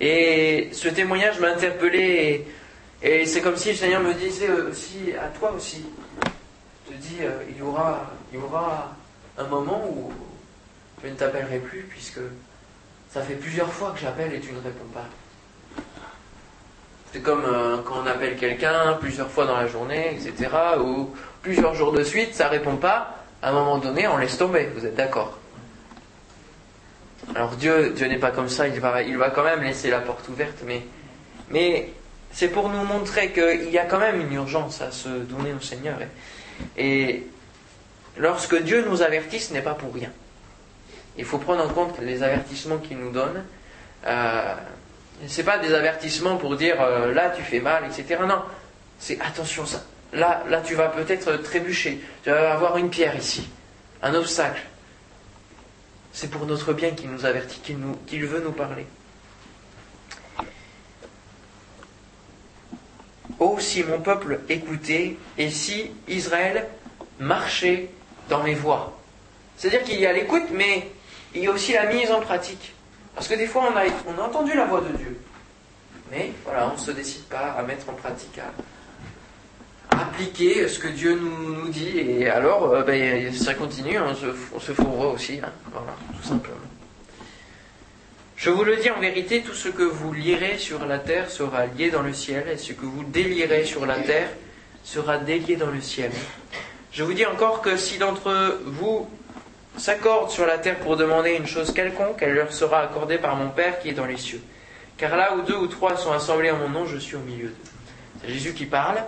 [0.00, 2.46] Et ce témoignage m'a interpellé
[3.02, 5.84] et, c'est comme si le Seigneur me disait aussi, à toi aussi,
[6.86, 8.94] te dis, il, y aura, il y aura
[9.38, 10.12] un moment où
[11.02, 12.20] je ne t'appellerai plus puisque
[13.10, 15.06] ça fait plusieurs fois que j'appelle et tu ne réponds pas.
[17.12, 21.10] C'est comme euh, quand on appelle quelqu'un plusieurs fois dans la journée, etc., ou
[21.42, 23.16] plusieurs jours de suite, ça ne répond pas.
[23.42, 24.68] À un moment donné, on laisse tomber.
[24.76, 25.39] Vous êtes d'accord?
[27.34, 28.66] Alors Dieu, Dieu n'est pas comme ça.
[28.68, 30.82] Il va, quand même laisser la porte ouverte, mais,
[31.50, 31.90] mais
[32.32, 35.60] c'est pour nous montrer qu'il y a quand même une urgence à se donner au
[35.60, 35.98] Seigneur.
[36.76, 37.26] Et,
[38.16, 40.10] lorsque Dieu nous avertit, ce n'est pas pour rien.
[41.16, 43.44] Il faut prendre en compte les avertissements qu'il nous donne.
[44.06, 44.54] Euh,
[45.26, 48.20] ce n'est pas des avertissements pour dire euh, là tu fais mal, etc.
[48.26, 48.42] Non,
[48.98, 49.82] c'est attention ça.
[50.12, 52.00] Là, là tu vas peut-être trébucher.
[52.22, 53.48] Tu vas avoir une pierre ici,
[54.02, 54.62] un obstacle.
[56.12, 58.86] C'est pour notre bien qu'il nous avertit, qu'il, veut nous parler.
[63.38, 66.68] Oh, si mon peuple écoutait, et si Israël
[67.18, 67.90] marchait
[68.28, 68.98] dans mes voies.
[69.56, 70.90] C'est-à-dire qu'il y a l'écoute, mais
[71.34, 72.74] il y a aussi la mise en pratique.
[73.14, 75.20] Parce que des fois, on a, entendu la voix de Dieu.
[76.10, 78.40] Mais voilà, on ne se décide pas à mettre en pratique,
[80.20, 81.98] appliquer ce que Dieu nous, nous dit.
[81.98, 85.40] Et alors, euh, ben, ça continue, on se, on se fourra aussi.
[85.42, 85.50] Hein.
[85.72, 86.56] voilà, tout simplement.
[88.36, 91.66] Je vous le dis en vérité, tout ce que vous lirez sur la terre sera
[91.66, 94.28] lié dans le ciel, et ce que vous délierez sur la terre
[94.84, 96.10] sera délié dans le ciel.
[96.92, 99.08] Je vous dis encore que si d'entre vous
[99.76, 103.50] s'accordent sur la terre pour demander une chose quelconque, elle leur sera accordée par mon
[103.50, 104.42] Père qui est dans les cieux.
[104.96, 107.48] Car là où deux ou trois sont assemblés en mon nom, je suis au milieu
[107.48, 107.54] d'eux.
[108.22, 109.02] C'est Jésus qui parle.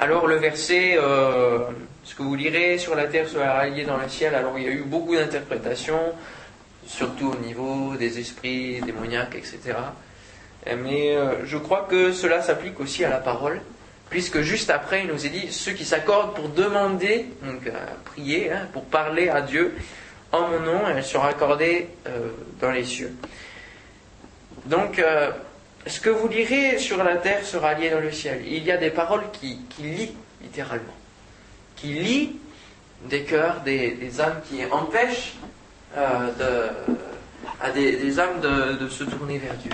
[0.00, 1.60] Alors le verset, euh,
[2.02, 4.68] ce que vous lirez sur la terre sera lié dans le ciel, alors il y
[4.68, 6.12] a eu beaucoup d'interprétations
[6.86, 9.78] surtout au niveau des esprits démoniaques, etc.
[10.76, 13.60] Mais euh, je crois que cela s'applique aussi à la parole,
[14.10, 17.70] puisque juste après, il nous est dit, ceux qui s'accordent pour demander, donc
[18.04, 19.74] prier, hein, pour parler à Dieu,
[20.32, 22.30] en mon nom, elle sera accordée euh,
[22.60, 23.12] dans les cieux.
[24.66, 25.02] Donc,
[25.86, 28.42] ce que vous lirez sur la terre sera lié dans le ciel.
[28.46, 30.94] Il y a des paroles qui, qui lient, littéralement,
[31.76, 32.36] qui lient
[33.08, 35.34] des cœurs, des, des âmes, qui empêchent
[35.96, 36.70] euh,
[37.60, 39.70] à des, âmes de, se tourner vers Dieu.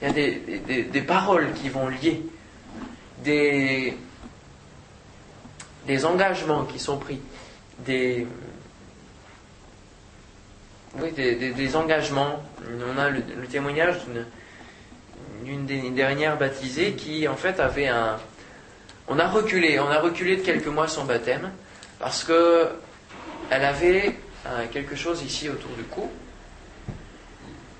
[0.00, 2.22] Il y a des, des, paroles qui vont lier,
[3.24, 3.96] des,
[5.86, 7.20] des engagements qui sont pris,
[7.78, 8.26] des,
[11.00, 12.42] oui, des, engagements.
[12.94, 14.24] On a le, témoignage d'une
[15.44, 18.16] des dernières baptisées qui, en fait, avait un.
[19.08, 21.50] On a reculé, on a reculé de quelques mois son baptême
[21.98, 22.68] parce que
[23.50, 24.18] elle avait
[24.72, 26.10] quelque chose ici autour du cou.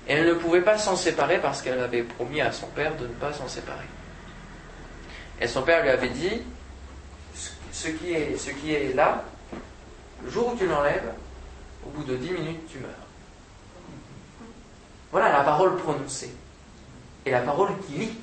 [0.07, 3.07] Et elle ne pouvait pas s'en séparer parce qu'elle avait promis à son père de
[3.07, 3.85] ne pas s'en séparer.
[5.41, 6.41] Et son père lui avait dit,
[7.73, 9.25] ce qui est, ce qui est là,
[10.23, 11.11] le jour où tu l'enlèves,
[11.85, 12.89] au bout de dix minutes, tu meurs.
[15.11, 16.31] Voilà la parole prononcée.
[17.27, 18.17] Et la parole qui lit,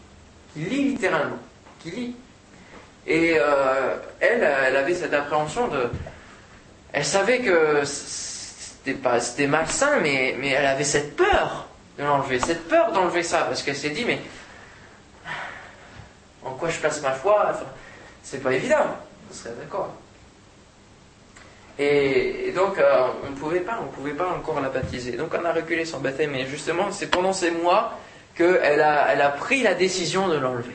[0.55, 1.37] qui lit littéralement,
[1.81, 2.17] qui lit.
[3.07, 5.91] Et euh, elle, elle avait cette appréhension de...
[6.91, 11.67] Elle savait que c'était pas, c'était malsain, mais, mais elle avait cette peur
[11.99, 14.21] de l'enlever, cette peur d'enlever ça, parce qu'elle s'est dit, mais
[16.43, 17.49] en quoi je place ma foi?
[17.51, 17.67] Enfin,
[18.23, 18.87] C'est pas évident,
[19.29, 19.93] vous serez d'accord.
[21.79, 25.13] Et, donc, euh, on ne pouvait pas, on pouvait pas encore la baptiser.
[25.13, 27.99] Donc, on a reculé son baptême, mais justement, c'est pendant ces mois
[28.35, 30.75] qu'elle a, elle a pris la décision de l'enlever.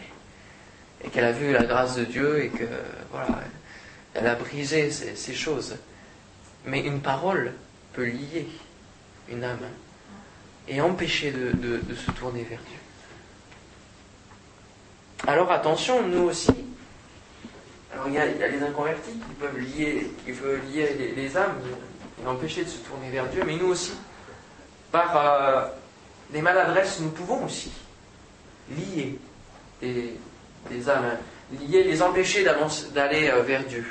[1.04, 2.66] Et qu'elle a vu la grâce de Dieu et que,
[3.12, 3.40] voilà,
[4.14, 5.78] elle a brisé ces, choses.
[6.66, 7.54] Mais une parole
[7.94, 8.48] peut lier
[9.30, 9.60] une âme
[10.68, 12.78] et empêcher de, se tourner vers Dieu.
[15.28, 16.52] Alors attention, nous aussi,
[17.94, 21.60] alors il y, a, les inconvertis qui peuvent lier, qui peuvent lier les, âmes
[22.24, 23.94] et empêcher de se tourner vers Dieu, mais nous aussi,
[24.92, 25.68] par euh,
[26.30, 27.72] des maladresses, nous pouvons aussi
[28.78, 29.18] lier
[29.82, 31.18] des, âmes,
[31.52, 32.46] lier, les empêcher
[32.94, 33.86] d'aller euh, vers Dieu.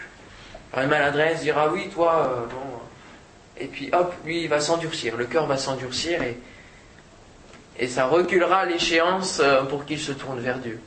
[0.76, 2.78] Une maladresse, dire ah oui, toi, euh, bon.
[3.56, 6.38] Et puis hop, lui, il va s'endurcir, le cœur va s'endurcir et,
[7.88, 10.80] ça reculera l'échéance pour qu'il se tourne vers Dieu.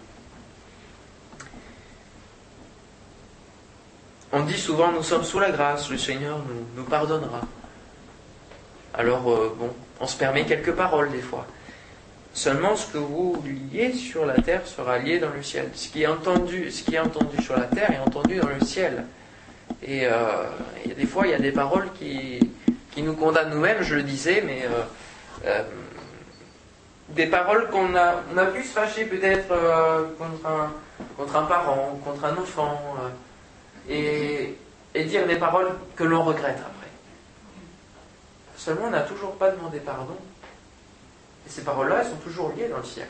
[4.34, 6.40] On dit souvent nous sommes sous la grâce, le Seigneur
[6.76, 7.42] nous, pardonnera.
[8.94, 11.46] Alors, euh, bon, on se permet quelques paroles des fois.
[12.34, 15.70] Seulement ce que vous liez sur la terre sera lié dans le ciel.
[15.74, 19.06] Ce qui est entendu, sur la terre est entendu dans le ciel.
[19.84, 20.46] Et euh,
[20.98, 22.40] des fois, il y a des paroles qui,
[22.98, 24.64] nous condamnent nous-mêmes, je le disais, mais
[25.46, 25.64] euh,
[27.10, 29.50] des paroles qu'on a, on a pu se fâcher peut-être
[30.18, 30.72] contre, un,
[31.18, 32.80] contre un parent, contre un enfant
[33.90, 34.58] et,
[35.06, 36.81] dire des paroles que l'on regrette après.
[38.64, 40.16] Seulement, on n'a toujours pas demandé pardon.
[41.48, 43.08] Et ces paroles-là, elles sont toujours liées dans le ciel.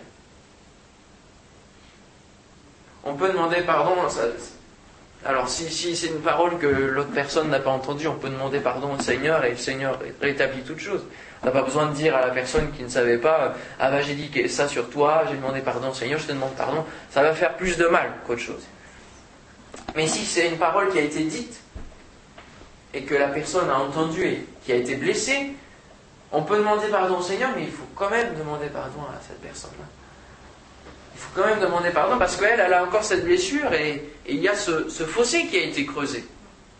[3.03, 3.95] On peut demander pardon.
[5.25, 8.95] alors, si, c'est une parole que l'autre personne n'a pas entendue, on peut demander pardon
[8.97, 11.03] au Seigneur et le Seigneur rétablit toute chose.
[11.43, 14.01] On n'a pas besoin de dire à la personne qui ne savait pas Ah bah
[14.01, 16.85] j'ai dit ça sur toi, j'ai demandé pardon au Seigneur, je te demande pardon.
[17.09, 18.63] Ça va faire plus de mal qu'autre chose.
[19.97, 21.59] Mais si c'est une parole qui a été dite
[22.93, 25.53] et que la personne a entendu et qui a été blessée,
[26.31, 29.41] on peut demander pardon au Seigneur, mais il faut quand même demander pardon à cette
[29.41, 29.85] personne-là.
[31.15, 34.39] Il faut quand même demander pardon parce qu'elle, elle a encore cette blessure et, il
[34.39, 36.25] y a ce, fossé qui a été creusé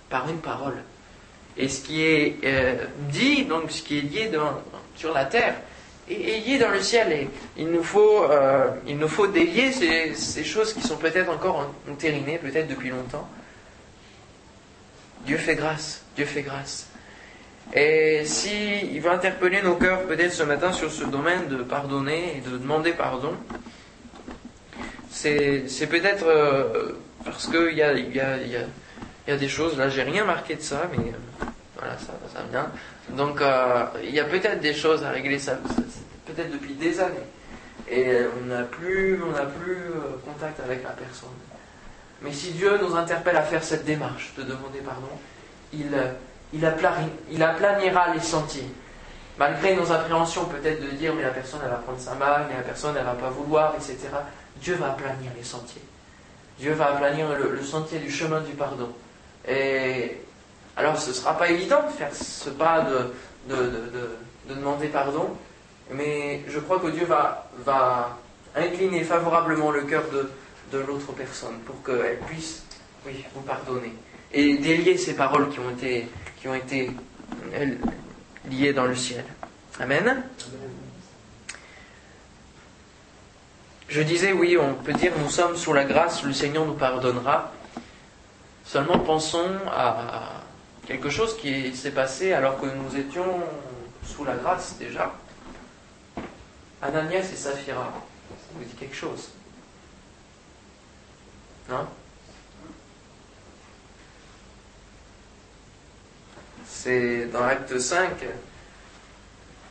[0.10, 0.84] par une parole.
[1.58, 4.32] Et ce qui est euh, dit, donc ce qui est lié
[4.96, 5.56] sur la terre,
[6.10, 7.12] et, lié dans le ciel.
[7.12, 11.70] Et il nous faut, euh, il nous faut délier ces, choses qui sont peut-être encore
[11.90, 13.28] entérinées, peut-être depuis longtemps.
[15.26, 16.88] Dieu fait grâce, Dieu fait grâce.
[17.74, 22.38] Et si il va interpeller nos cœurs peut-être ce matin sur ce domaine de pardonner
[22.38, 23.34] et de demander pardon,
[25.10, 30.04] c'est, peut-être euh, parce qu'il y a, y, a, y a, des choses, là j'ai
[30.04, 31.46] rien marqué de ça, mais euh,
[31.78, 32.70] voilà, ça, ça vient.
[33.16, 33.42] Donc
[34.04, 35.58] il y a peut-être des choses à régler, ça,
[36.26, 37.28] peut-être depuis des années.
[37.90, 41.30] Et on n'a plus, on plus euh, contact avec la personne.
[42.22, 45.10] Mais si Dieu nous interpelle à faire cette démarche de demander pardon,
[45.74, 45.90] il,
[46.54, 46.74] il,
[47.32, 48.68] il aplanira les sentiers.
[49.38, 52.56] Malgré nos appréhensions peut-être de dire mais la personne elle va prendre sa main, mais
[52.56, 53.98] la personne elle va pas vouloir, etc.
[54.58, 55.82] Dieu va aplanir les sentiers.
[56.60, 58.90] Dieu va aplanir le, sentier du chemin du pardon.
[59.48, 60.22] Et
[60.78, 65.36] alors ce ne sera pas évident de faire ce pas de, de demander pardon,
[65.92, 68.18] mais je crois que Dieu va, va
[68.56, 70.30] incliner favorablement le cœur de,
[70.72, 72.64] de l'autre personne pour qu'elle puisse
[73.06, 73.94] oui, vous pardonner.
[74.34, 76.08] Et délier ces paroles qui ont été,
[76.42, 76.90] qui ont été
[78.50, 79.24] liées dans le ciel.
[79.80, 80.24] Amen.
[83.88, 87.52] Je disais, oui, on peut dire nous sommes sous la grâce, le Seigneur nous pardonnera.
[88.66, 90.42] Seulement pensons à
[90.88, 93.44] quelque chose qui s'est passé alors que nous étions
[94.04, 95.14] sous la grâce déjà.
[96.82, 97.94] Ananias et Saphira,
[98.30, 99.30] ça vous dit quelque chose?
[101.70, 101.86] Non?
[106.84, 108.10] C'est dans l'acte 5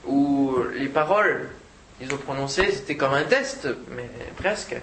[0.06, 1.48] où les paroles
[1.98, 4.76] qu'ils ont prononcées, c'était comme un test, mais presque.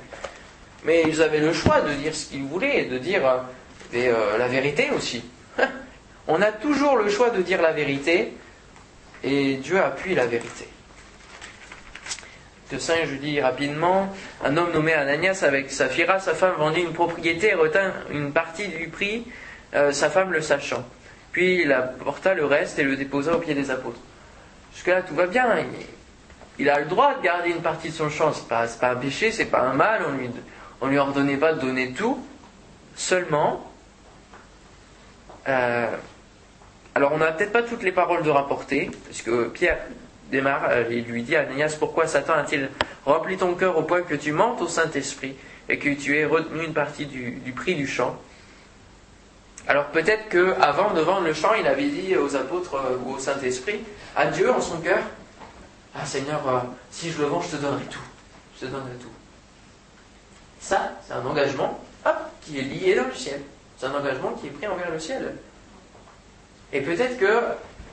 [0.83, 3.37] Mais ils avaient le choix de dire ce qu'ils voulaient et de dire euh,
[3.95, 5.23] euh, la vérité aussi.
[6.27, 8.33] On a toujours le choix de dire la vérité
[9.23, 10.67] et Dieu appuie la vérité
[12.73, 14.13] de 5, je dis rapidement,
[14.43, 18.67] un homme nommé Ananias avec Saphira, sa femme vendit une propriété et retint une partie
[18.67, 19.25] du prix,
[19.73, 20.83] euh, sa femme le sachant.
[21.37, 23.99] Puis il apporta le reste et le déposa au pied des apôtres.
[24.73, 25.45] Jusque-là, tout va bien.
[26.57, 28.33] Il, a le droit de garder une partie de son champ.
[28.33, 30.01] Ce n'est pas, un péché, c'est pas un mal.
[30.07, 30.31] On lui,
[30.81, 32.25] on lui ordonnait pas de donner tout.
[32.95, 33.71] Seulement,
[35.47, 35.85] euh,
[36.95, 39.77] Alors on n'a peut-être pas toutes les paroles de rapporter, parce que Pierre
[40.31, 42.67] démarre et lui dit Ananias, pourquoi Satan a-t-il
[43.05, 45.35] rempli ton cœur au point que tu mentes au Saint-Esprit
[45.69, 48.17] et que tu aies retenu une partie du prix du champ?
[49.67, 52.75] Alors peut-être qu'avant de vendre le champ, il avait dit aux apôtres
[53.05, 53.81] ou au Saint-Esprit,
[54.15, 54.99] à Dieu en son cœur,
[55.93, 56.41] ah Seigneur,
[56.91, 57.99] si je le vends, je te donnerai tout.
[58.55, 59.11] Je te donnerai tout.
[60.59, 61.83] Ça, c'est un engagement
[62.41, 63.41] qui est lié dans le ciel.
[63.77, 65.35] C'est un engagement qui est pris envers le ciel.
[66.71, 67.41] Et peut-être que,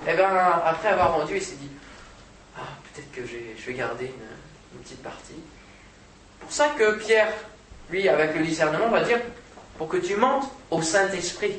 [0.07, 0.29] eh ben,
[0.65, 1.71] après avoir vendu, il s'est dit
[2.57, 5.41] Ah, peut-être que je vais garder une, petite partie.
[6.41, 7.33] Pour ça que Pierre,
[7.91, 9.21] lui, avec le discernement, va dire
[9.79, 11.57] Pour que tu mentes au Saint-Esprit,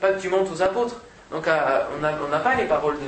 [0.00, 0.96] pas que tu mentes aux apôtres.
[1.30, 2.98] Donc, euh, on n'a pas les paroles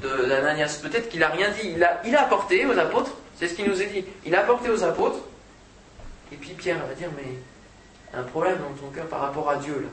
[0.00, 0.80] d'Ananias.
[0.82, 1.74] De, peut-être qu'il n'a rien dit.
[2.04, 4.04] Il a, apporté aux apôtres, c'est ce qu'il nous a dit.
[4.24, 5.18] Il a apporté aux apôtres.
[6.32, 9.80] Et puis Pierre va dire Mais un problème dans ton cœur par rapport à Dieu,
[9.82, 9.88] là.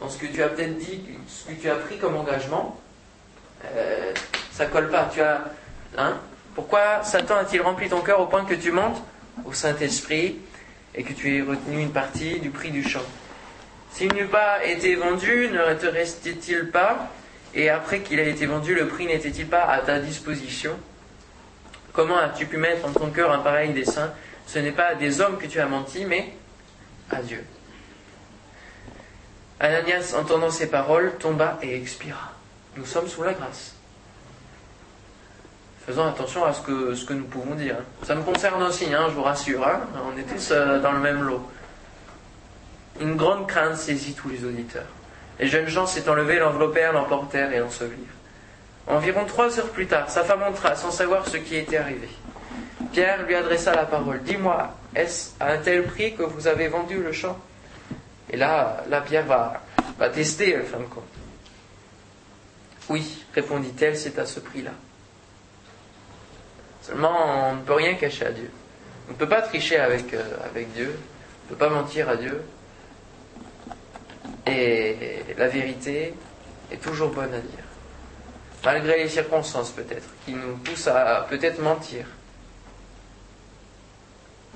[0.00, 2.80] Dans ce que tu as peut-être dit, ce que tu as pris comme engagement,
[3.64, 4.12] euh,
[4.50, 5.08] ça colle pas.
[5.12, 5.44] Tu as,
[5.96, 6.16] hein?
[6.54, 9.00] Pourquoi Satan a-t-il rempli ton cœur au point que tu montes
[9.44, 10.38] au Saint-Esprit
[10.94, 13.02] et que tu aies retenu une partie du prix du champ?
[13.92, 17.10] S'il n'eût pas été vendu, ne te restait-il pas?
[17.54, 20.72] Et après qu'il a été vendu, le prix n'était-il pas à ta disposition?
[21.92, 24.12] Comment as-tu pu mettre en ton cœur un pareil dessein?
[24.46, 26.32] Ce n'est pas à des hommes que tu as menti, mais
[27.10, 27.44] à Dieu.
[29.60, 32.32] Ananias, entendant ces paroles, tomba et expira.
[32.76, 33.74] Nous sommes sous la grâce.
[35.86, 37.76] Faisons attention à ce que, nous pouvons dire.
[38.04, 39.66] Ça me concerne aussi, hein, je vous rassure.
[39.66, 39.80] Hein.
[40.06, 41.46] On est tous euh, dans le même lot.
[43.00, 44.86] Une grande crainte saisit tous les auditeurs.
[45.38, 47.96] Les jeunes gens s'étant levés, l'enveloppèrent, l'emportèrent et l'ensevelirent.
[48.86, 52.08] Environ trois heures plus tard, sa femme entra sans savoir ce qui était arrivé.
[52.92, 54.22] Pierre lui adressa la parole.
[54.22, 57.38] Dis-moi, est-ce à un tel prix que vous avez vendu le champ?
[58.30, 59.62] Et là, Pierre va,
[59.98, 61.04] va tester, fin de compte.
[62.88, 64.72] Oui, répondit-elle, c'est à ce prix-là.
[66.82, 68.50] Seulement, on ne peut rien cacher à Dieu.
[69.08, 70.92] On ne peut pas tricher avec, euh, avec Dieu.
[70.92, 72.42] On ne peut pas mentir à Dieu.
[74.46, 74.96] Et
[75.36, 76.14] la vérité
[76.70, 77.64] est toujours bonne à dire.
[78.64, 82.06] Malgré les circonstances peut-être, qui nous poussent à peut-être mentir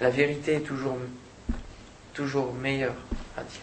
[0.00, 0.98] la vérité est toujours,
[2.12, 2.94] toujours meilleure
[3.36, 3.60] à dire.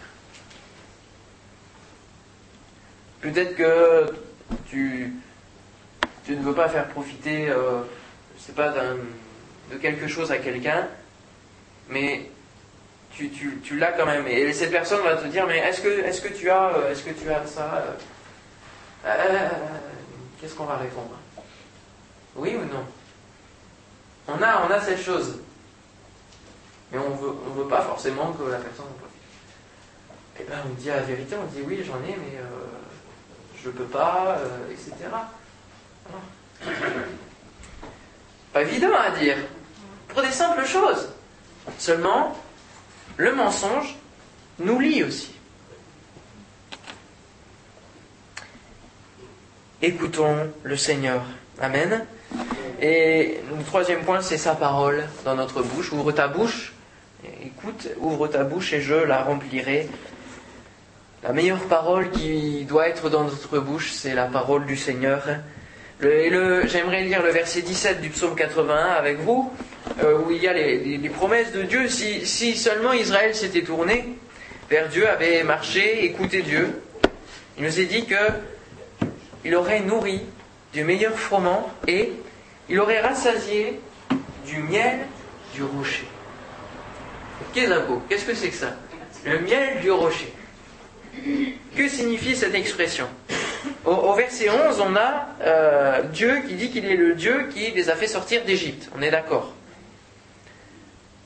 [3.21, 4.13] Peut-être que
[4.67, 5.13] tu,
[6.25, 7.81] tu, ne veux pas faire profiter, euh,
[8.38, 8.73] sais pas,
[9.71, 10.88] de quelque chose à quelqu'un,
[11.89, 12.29] mais
[13.15, 14.28] tu, tu, tu l'as quand même.
[14.28, 17.04] Et cette personne va te dire, mais est-ce que, est que tu as, euh, est-ce
[17.04, 17.84] que tu as ça
[19.06, 19.49] euh,
[20.39, 21.15] Qu'est-ce qu'on va répondre?
[22.36, 22.86] Oui ou non?
[24.28, 25.39] On a, on a cette chose.
[26.91, 29.13] Mais on veut, ne veut pas forcément que la personne en profite.
[30.39, 32.43] Eh bien, on dit la vérité, on dit oui, j'en ai, mais euh,
[33.63, 34.91] je peux pas, euh, etc.
[38.52, 39.38] Pas évident à dire.
[40.08, 41.10] Pour des simples choses.
[41.78, 42.36] Seulement,
[43.17, 43.95] le mensonge
[44.60, 45.34] nous lie aussi.
[49.82, 51.21] Écoutons le Seigneur.
[51.62, 52.06] Amen.
[52.82, 55.91] Et le troisième point, c'est sa parole dans notre bouche.
[55.91, 56.73] Ouvre ta bouche
[57.41, 59.88] Écoute, ouvre ta bouche et je la remplirai.
[61.23, 65.23] La meilleure parole qui doit être dans notre bouche, c'est la parole du Seigneur.
[66.02, 69.54] J'aimerais lire le verset 17 du psaume 81 avec vous,
[70.01, 71.88] euh, où il y a les, promesses de Dieu.
[71.88, 74.15] Si, seulement Israël s'était tourné
[74.69, 76.82] vers Dieu, avait marché, écouté Dieu,
[77.58, 78.15] il nous est dit que
[79.45, 80.21] il aurait nourri
[80.71, 82.13] du meilleur froment et
[82.69, 83.79] il aurait rassasié
[84.45, 84.99] du miel
[85.53, 86.08] du rocher.
[87.53, 88.75] Qu'est-ce que c'est que ça?
[89.25, 90.34] Le miel du rocher.
[91.75, 93.08] Que signifie cette expression?
[93.86, 97.89] Au, verset 11, on a euh, Dieu qui dit qu'il est le Dieu qui les
[97.89, 98.89] a fait sortir d'Égypte.
[98.97, 99.53] On est d'accord?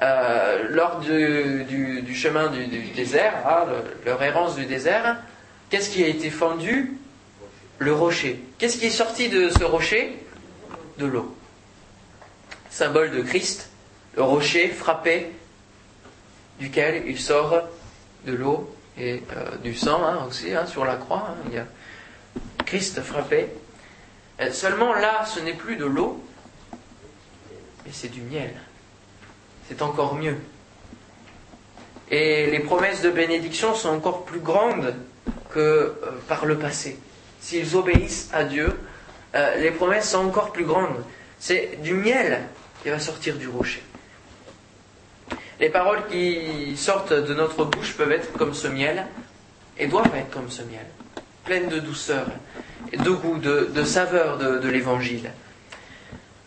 [0.01, 3.65] Euh, Lors du, chemin du, désert, hein,
[4.05, 5.17] leur errance du désert,
[5.69, 6.97] qu'est-ce qui a été fendu?
[7.79, 8.41] Le rocher.
[8.57, 10.17] Qu'est-ce qui est sorti de ce rocher?
[10.97, 11.35] De l'eau.
[12.71, 13.69] Symbole de Christ,
[14.15, 15.31] le rocher frappé
[16.59, 17.67] duquel il sort
[18.25, 21.35] de l'eau et euh, du sang hein, aussi hein, sur la croix.
[22.65, 23.47] Christ frappé.
[24.51, 26.23] seulement là, ce n'est plus de l'eau,
[27.85, 28.53] mais c'est du miel.
[29.67, 30.37] C'est encore mieux.
[32.09, 34.95] Et les promesses de bénédiction sont encore plus grandes
[35.49, 35.93] que euh,
[36.27, 36.97] par le passé.
[37.41, 38.79] S'ils obéissent à Dieu,
[39.35, 41.03] euh, les promesses sont encore plus grandes.
[41.39, 42.41] C'est du miel
[42.81, 43.83] qui va sortir du rocher.
[45.59, 49.05] Les paroles qui sortent de notre bouche peuvent être comme ce miel
[49.77, 50.85] et doivent être comme ce miel.
[51.45, 52.27] pleine de douceur,
[52.91, 55.31] de goût, de, saveur de, l'évangile.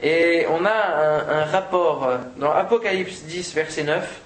[0.03, 4.21] Et on a un, rapport dans Apocalypse 10, verset 9.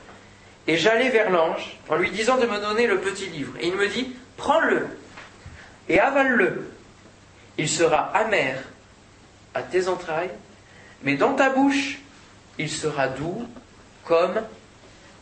[0.67, 3.53] Et j'allais vers l'ange en lui disant de me donner le petit livre.
[3.61, 4.87] Et il me dit, prends-le
[5.89, 6.71] et avale-le.
[7.59, 8.57] Il sera amer
[9.53, 10.31] à tes entrailles,
[11.03, 11.99] mais dans ta bouche,
[12.59, 13.47] il sera doux
[14.05, 14.41] comme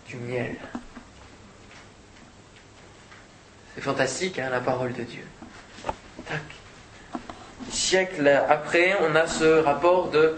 [0.06, 0.56] du miel.
[3.74, 5.26] C'est fantastique, hein, la parole de Dieu.
[6.26, 6.40] Tac.
[7.70, 10.36] Siècle après, on a ce rapport de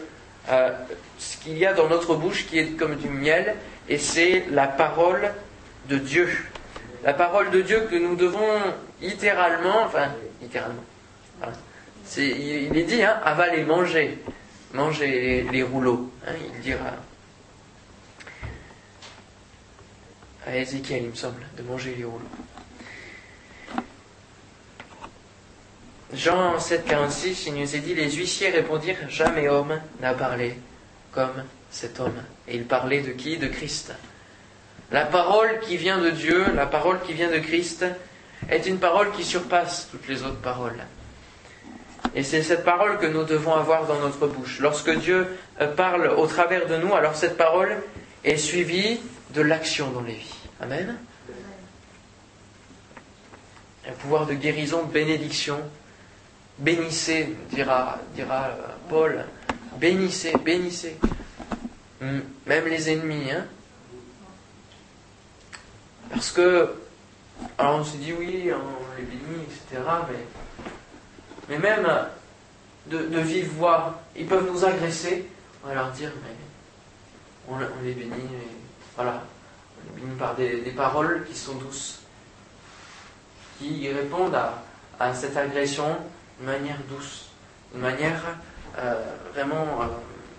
[0.51, 0.71] euh,
[1.19, 3.57] ce qu'il y a dans notre bouche qui est comme du miel,
[3.89, 5.33] et c'est la parole
[5.89, 6.29] de Dieu.
[7.03, 8.61] La parole de Dieu que nous devons
[9.01, 10.09] littéralement, enfin,
[10.41, 10.83] littéralement,
[12.17, 14.19] il est dit, hein, avaler, manger,
[14.73, 16.93] manger les, rouleaux, hein, il dira
[20.47, 22.21] à Ézéchiel, il me semble, de manger les rouleaux.
[26.17, 30.57] Jean 7,46, il nous est dit Les huissiers répondirent Jamais homme n'a parlé
[31.13, 32.23] comme cet homme.
[32.47, 33.37] Et il parlait de qui?
[33.37, 33.93] De Christ.
[34.93, 37.85] La parole qui vient de Dieu, la parole qui vient de Christ,
[38.49, 40.85] est une parole qui surpasse toutes les autres paroles.
[42.15, 44.61] Et c'est cette parole que nous devons avoir dans notre bouche.
[44.61, 45.27] Lorsque Dieu
[45.61, 47.77] euh, parle au travers de nous, alors cette parole
[48.23, 49.01] est suivie
[49.31, 50.35] de l'action dans les vies.
[50.61, 50.97] Amen.
[53.89, 55.59] Un pouvoir de guérison, de bénédiction.
[56.59, 59.25] Bénissez, dira, dira euh, Paul.
[59.79, 60.97] Bénissez, bénissez.
[62.01, 63.31] Hmm, même les ennemis.
[63.31, 63.47] Hein.
[66.11, 66.75] Parce que,
[67.59, 69.83] alors on se dit oui, on les bénit, etc.
[71.49, 71.87] Mais même
[72.87, 75.29] de, de vive voix, ils peuvent nous agresser,
[75.63, 76.35] on va leur dire, mais
[77.49, 78.13] on, les bénit,
[78.97, 79.23] voilà,
[79.79, 82.01] on les bénit par des, paroles qui sont douces,
[83.59, 84.39] qui répondent
[84.99, 85.97] à, cette agression
[86.41, 87.31] de manière douce,
[87.75, 88.23] de manière
[88.79, 88.95] euh,
[89.33, 89.87] vraiment euh,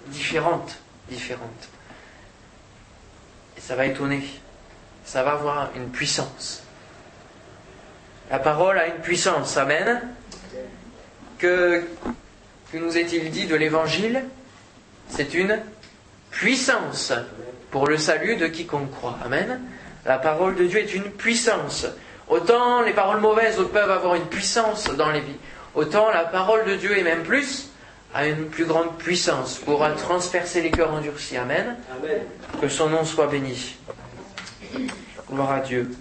[0.08, 0.78] différente,
[1.10, 1.70] différente.
[3.58, 4.24] Et ça va étonner,
[5.06, 6.64] ça va avoir une puissance.
[8.30, 10.02] La parole a une puissance, amen.
[11.38, 11.84] Que,
[12.72, 14.26] que nous est-il dit de l'Évangile?
[15.10, 15.60] C'est une
[16.32, 17.14] puissance
[17.72, 19.18] pour le salut de quiconque croit.
[19.24, 19.62] Amen.
[20.06, 21.86] La parole de Dieu est une puissance.
[22.28, 25.38] Autant les paroles mauvaises peuvent avoir une puissance dans les vies,
[25.76, 27.70] autant la parole de Dieu, et même plus,
[28.14, 31.38] a une plus grande puissance pour transpercer les cœurs endurcis.
[31.38, 31.76] Amen.
[31.92, 32.22] Amen.
[32.62, 33.76] Que son nom soit béni.
[35.30, 35.92] Gloire à Dieu.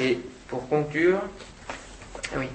[0.00, 1.20] Et pour conclure,
[2.36, 2.48] oui.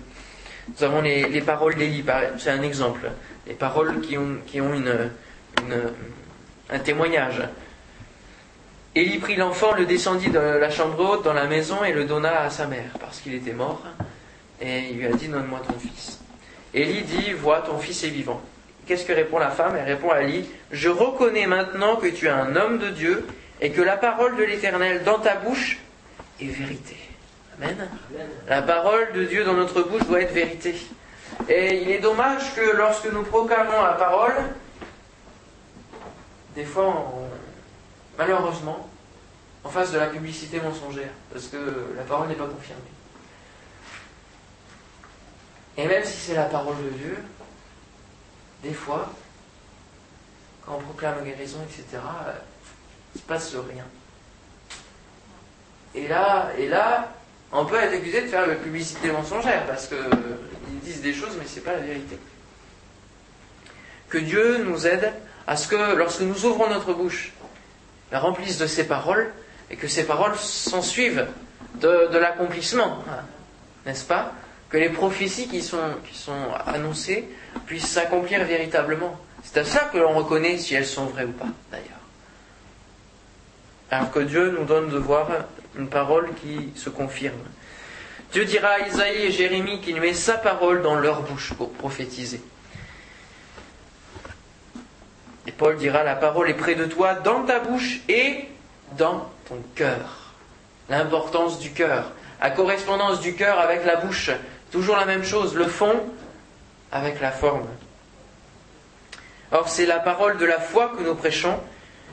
[0.68, 2.03] Nous avons les, paroles d'Élie,
[2.38, 3.11] c'est un exemple.
[3.47, 5.11] Les paroles qui ont, qui ont une,
[6.70, 7.41] un témoignage.
[8.95, 12.41] Élie prit l'enfant, le descendit de la chambre haute dans la maison et le donna
[12.41, 13.82] à sa mère, parce qu'il était mort.
[14.64, 16.20] Et il lui a dit Donne-moi ton fils.
[16.74, 18.41] Élie dit Vois, ton fils est vivant.
[18.88, 19.76] Qu'est-ce que répond la femme?
[19.76, 23.26] Elle répond à Élie Je reconnais maintenant que tu es un homme de Dieu
[23.61, 25.80] et que la parole de l'Éternel dans ta bouche
[26.41, 26.97] est vérité.
[27.61, 27.88] Amen.
[28.47, 30.76] La parole de Dieu dans notre bouche doit être vérité.
[31.49, 34.34] Et il est dommage que lorsque nous proclamons la parole,
[36.55, 37.14] des fois,
[38.18, 38.89] malheureusement,
[39.64, 41.57] on fasse de la publicité mensongère, parce que
[41.95, 42.82] la parole n'est pas confirmée.
[45.78, 47.17] Et même si c'est la parole de Dieu,
[48.61, 49.11] des fois,
[50.65, 53.86] quand on proclame la guérison, etc., il ne se passe rien.
[55.95, 57.13] Et là, et là,
[57.51, 61.45] on peut être accusé de faire la publicité mensongère parce qu'ils disent des choses mais
[61.45, 62.17] ce n'est pas la vérité.
[64.09, 65.11] Que Dieu nous aide
[65.45, 67.34] à ce que lorsque nous ouvrons notre bouche,
[68.11, 69.32] la remplisse de ses paroles
[69.69, 71.28] et que ces paroles s'en suivent
[71.76, 73.24] de, l'accomplissement, hein,
[73.86, 74.32] n'est-ce pas?
[74.74, 75.78] Que les prophéties qui sont,
[76.65, 77.30] annoncées
[77.67, 79.15] puissent s'accomplir véritablement.
[79.43, 81.86] C'est à ça que l'on reconnaît si elles sont vraies ou pas, d'ailleurs.
[83.91, 85.28] Alors que Dieu nous donne de voir
[85.78, 87.38] une parole qui se confirme.
[88.32, 92.41] Dieu dira à Isaïe et Jérémie qu'il met sa parole dans leur bouche pour prophétiser.
[95.45, 98.47] Et Paul dira, la parole est près de toi, dans ta bouche et
[98.97, 100.34] dans ton cœur.
[100.89, 102.11] L'importance du cœur,
[102.41, 104.32] la correspondance du cœur avec la bouche,
[104.74, 106.03] toujours la même chose, le fond
[106.91, 107.67] avec la forme.
[109.51, 111.59] Or, c'est la parole de la foi que nous prêchons,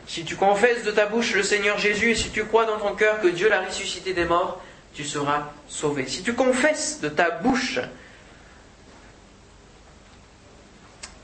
[0.06, 2.94] si tu confesses de ta bouche le Seigneur Jésus et si tu crois dans ton
[2.94, 4.60] cœur que Dieu l'a ressuscité des morts,
[4.92, 6.06] tu seras sauvé.
[6.06, 7.80] Si tu confesses de ta bouche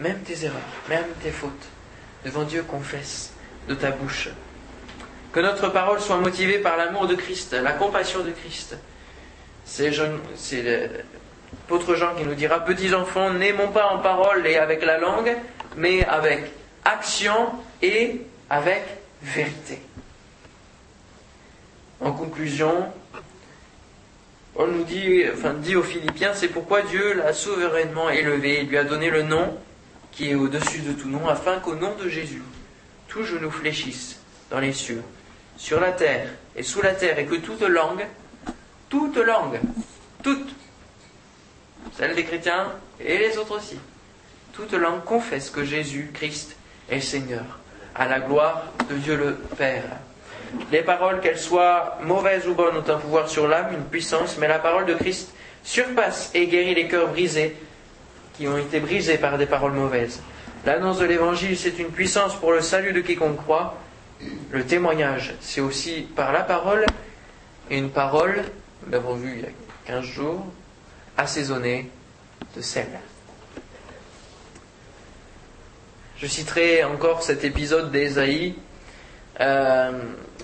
[0.00, 1.68] même tes erreurs, même tes fautes,
[2.24, 3.32] devant Dieu, confesse
[3.68, 4.28] de ta bouche.
[5.32, 8.76] Que notre parole soit motivée par l'amour de Christ, la compassion de Christ.
[9.64, 9.90] C'est
[11.52, 15.36] l'apôtre Jean qui nous dira, petits enfants, n'aimons pas en parole et avec la langue,
[15.76, 16.50] mais avec
[16.84, 17.50] action
[17.82, 18.82] et avec
[19.22, 19.80] vérité.
[22.00, 22.92] En conclusion,
[24.54, 28.78] on nous dit, enfin, dit aux Philippiens, c'est pourquoi Dieu l'a souverainement élevé, il lui
[28.78, 29.58] a donné le nom
[30.12, 32.42] qui est au-dessus de tout nom, afin qu'au nom de Jésus,
[33.08, 34.18] tout genou fléchisse
[34.50, 35.02] dans les cieux,
[35.58, 38.06] sur la terre et sous la terre, et que toute langue,
[38.88, 39.60] toute langue,
[40.22, 40.48] toute,
[41.96, 43.78] celle des chrétiens et les autres aussi,
[44.52, 46.56] toute langue confesse que Jésus-Christ
[46.90, 47.44] est Seigneur,
[47.94, 49.84] à la gloire de Dieu le Père.
[50.72, 54.48] Les paroles, qu'elles soient mauvaises ou bonnes, ont un pouvoir sur l'âme, une puissance, mais
[54.48, 55.30] la parole de Christ
[55.62, 57.56] surpasse et guérit les cœurs brisés
[58.34, 60.22] qui ont été brisés par des paroles mauvaises.
[60.64, 63.76] L'annonce de l'Évangile, c'est une puissance pour le salut de quiconque croit.
[64.50, 66.86] Le témoignage, c'est aussi par la parole,
[67.70, 68.42] et une parole,
[68.84, 69.48] nous l'avons vu il y a
[69.86, 70.46] 15 jours,
[71.16, 71.90] assaisonnée
[72.56, 72.86] de sel.
[76.18, 78.54] Je citerai encore cet épisode d'Ésaïe
[79.40, 79.92] euh,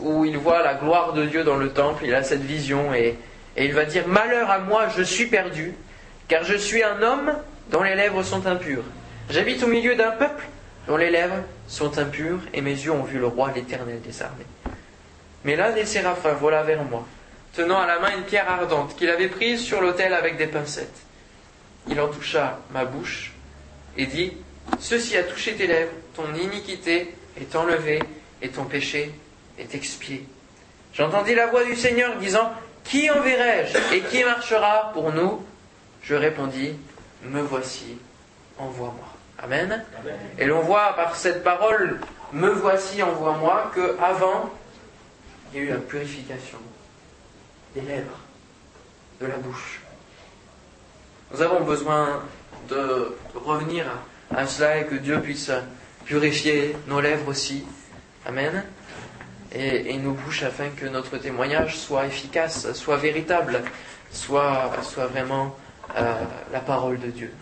[0.01, 3.17] où il voit la gloire de Dieu dans le temple, il a cette vision et,
[3.57, 5.75] et il va dire Malheur à moi, je suis perdu,
[6.29, 7.33] car je suis un homme
[7.71, 8.85] dont les lèvres sont impures.
[9.31, 10.45] J'habite au milieu d'un peuple
[10.87, 14.47] dont les lèvres sont impures, et mes yeux ont vu le roi, l'éternel des armées.
[15.45, 17.07] Mais l'un des séraphins vola vers moi,
[17.53, 21.03] tenant à la main une pierre ardente qu'il avait prise sur l'autel avec des pincettes.
[21.89, 23.33] Il en toucha ma bouche
[23.97, 24.33] et dit
[24.79, 28.03] Ceci a touché tes lèvres, ton iniquité est enlevée
[28.41, 29.13] et ton péché
[29.59, 30.27] est expié.
[30.95, 32.53] J'entendis la voix du Seigneur disant
[32.85, 35.45] Qui enverrai-je et qui marchera pour nous?
[36.03, 36.75] Je répondis
[37.25, 37.99] Me voici,
[38.59, 39.09] envoie-moi.
[39.43, 39.85] Amen.
[40.39, 41.99] Et l'on voit par cette parole
[42.33, 44.51] Me voici, envoie-moi que avant
[45.53, 46.59] il y a eu la purification
[47.75, 48.19] des lèvres,
[49.21, 49.81] de la bouche.
[51.33, 52.23] Nous avons besoin
[52.69, 53.87] de revenir
[54.35, 55.51] à cela et que Dieu puisse
[56.05, 57.65] purifier nos lèvres aussi.
[58.27, 58.65] Amen.
[59.55, 63.61] Et, nos bouches afin que notre témoignage soit efficace, soit véritable,
[64.11, 65.57] soit, soit vraiment
[65.97, 66.15] euh,
[66.53, 67.33] la parole de Dieu.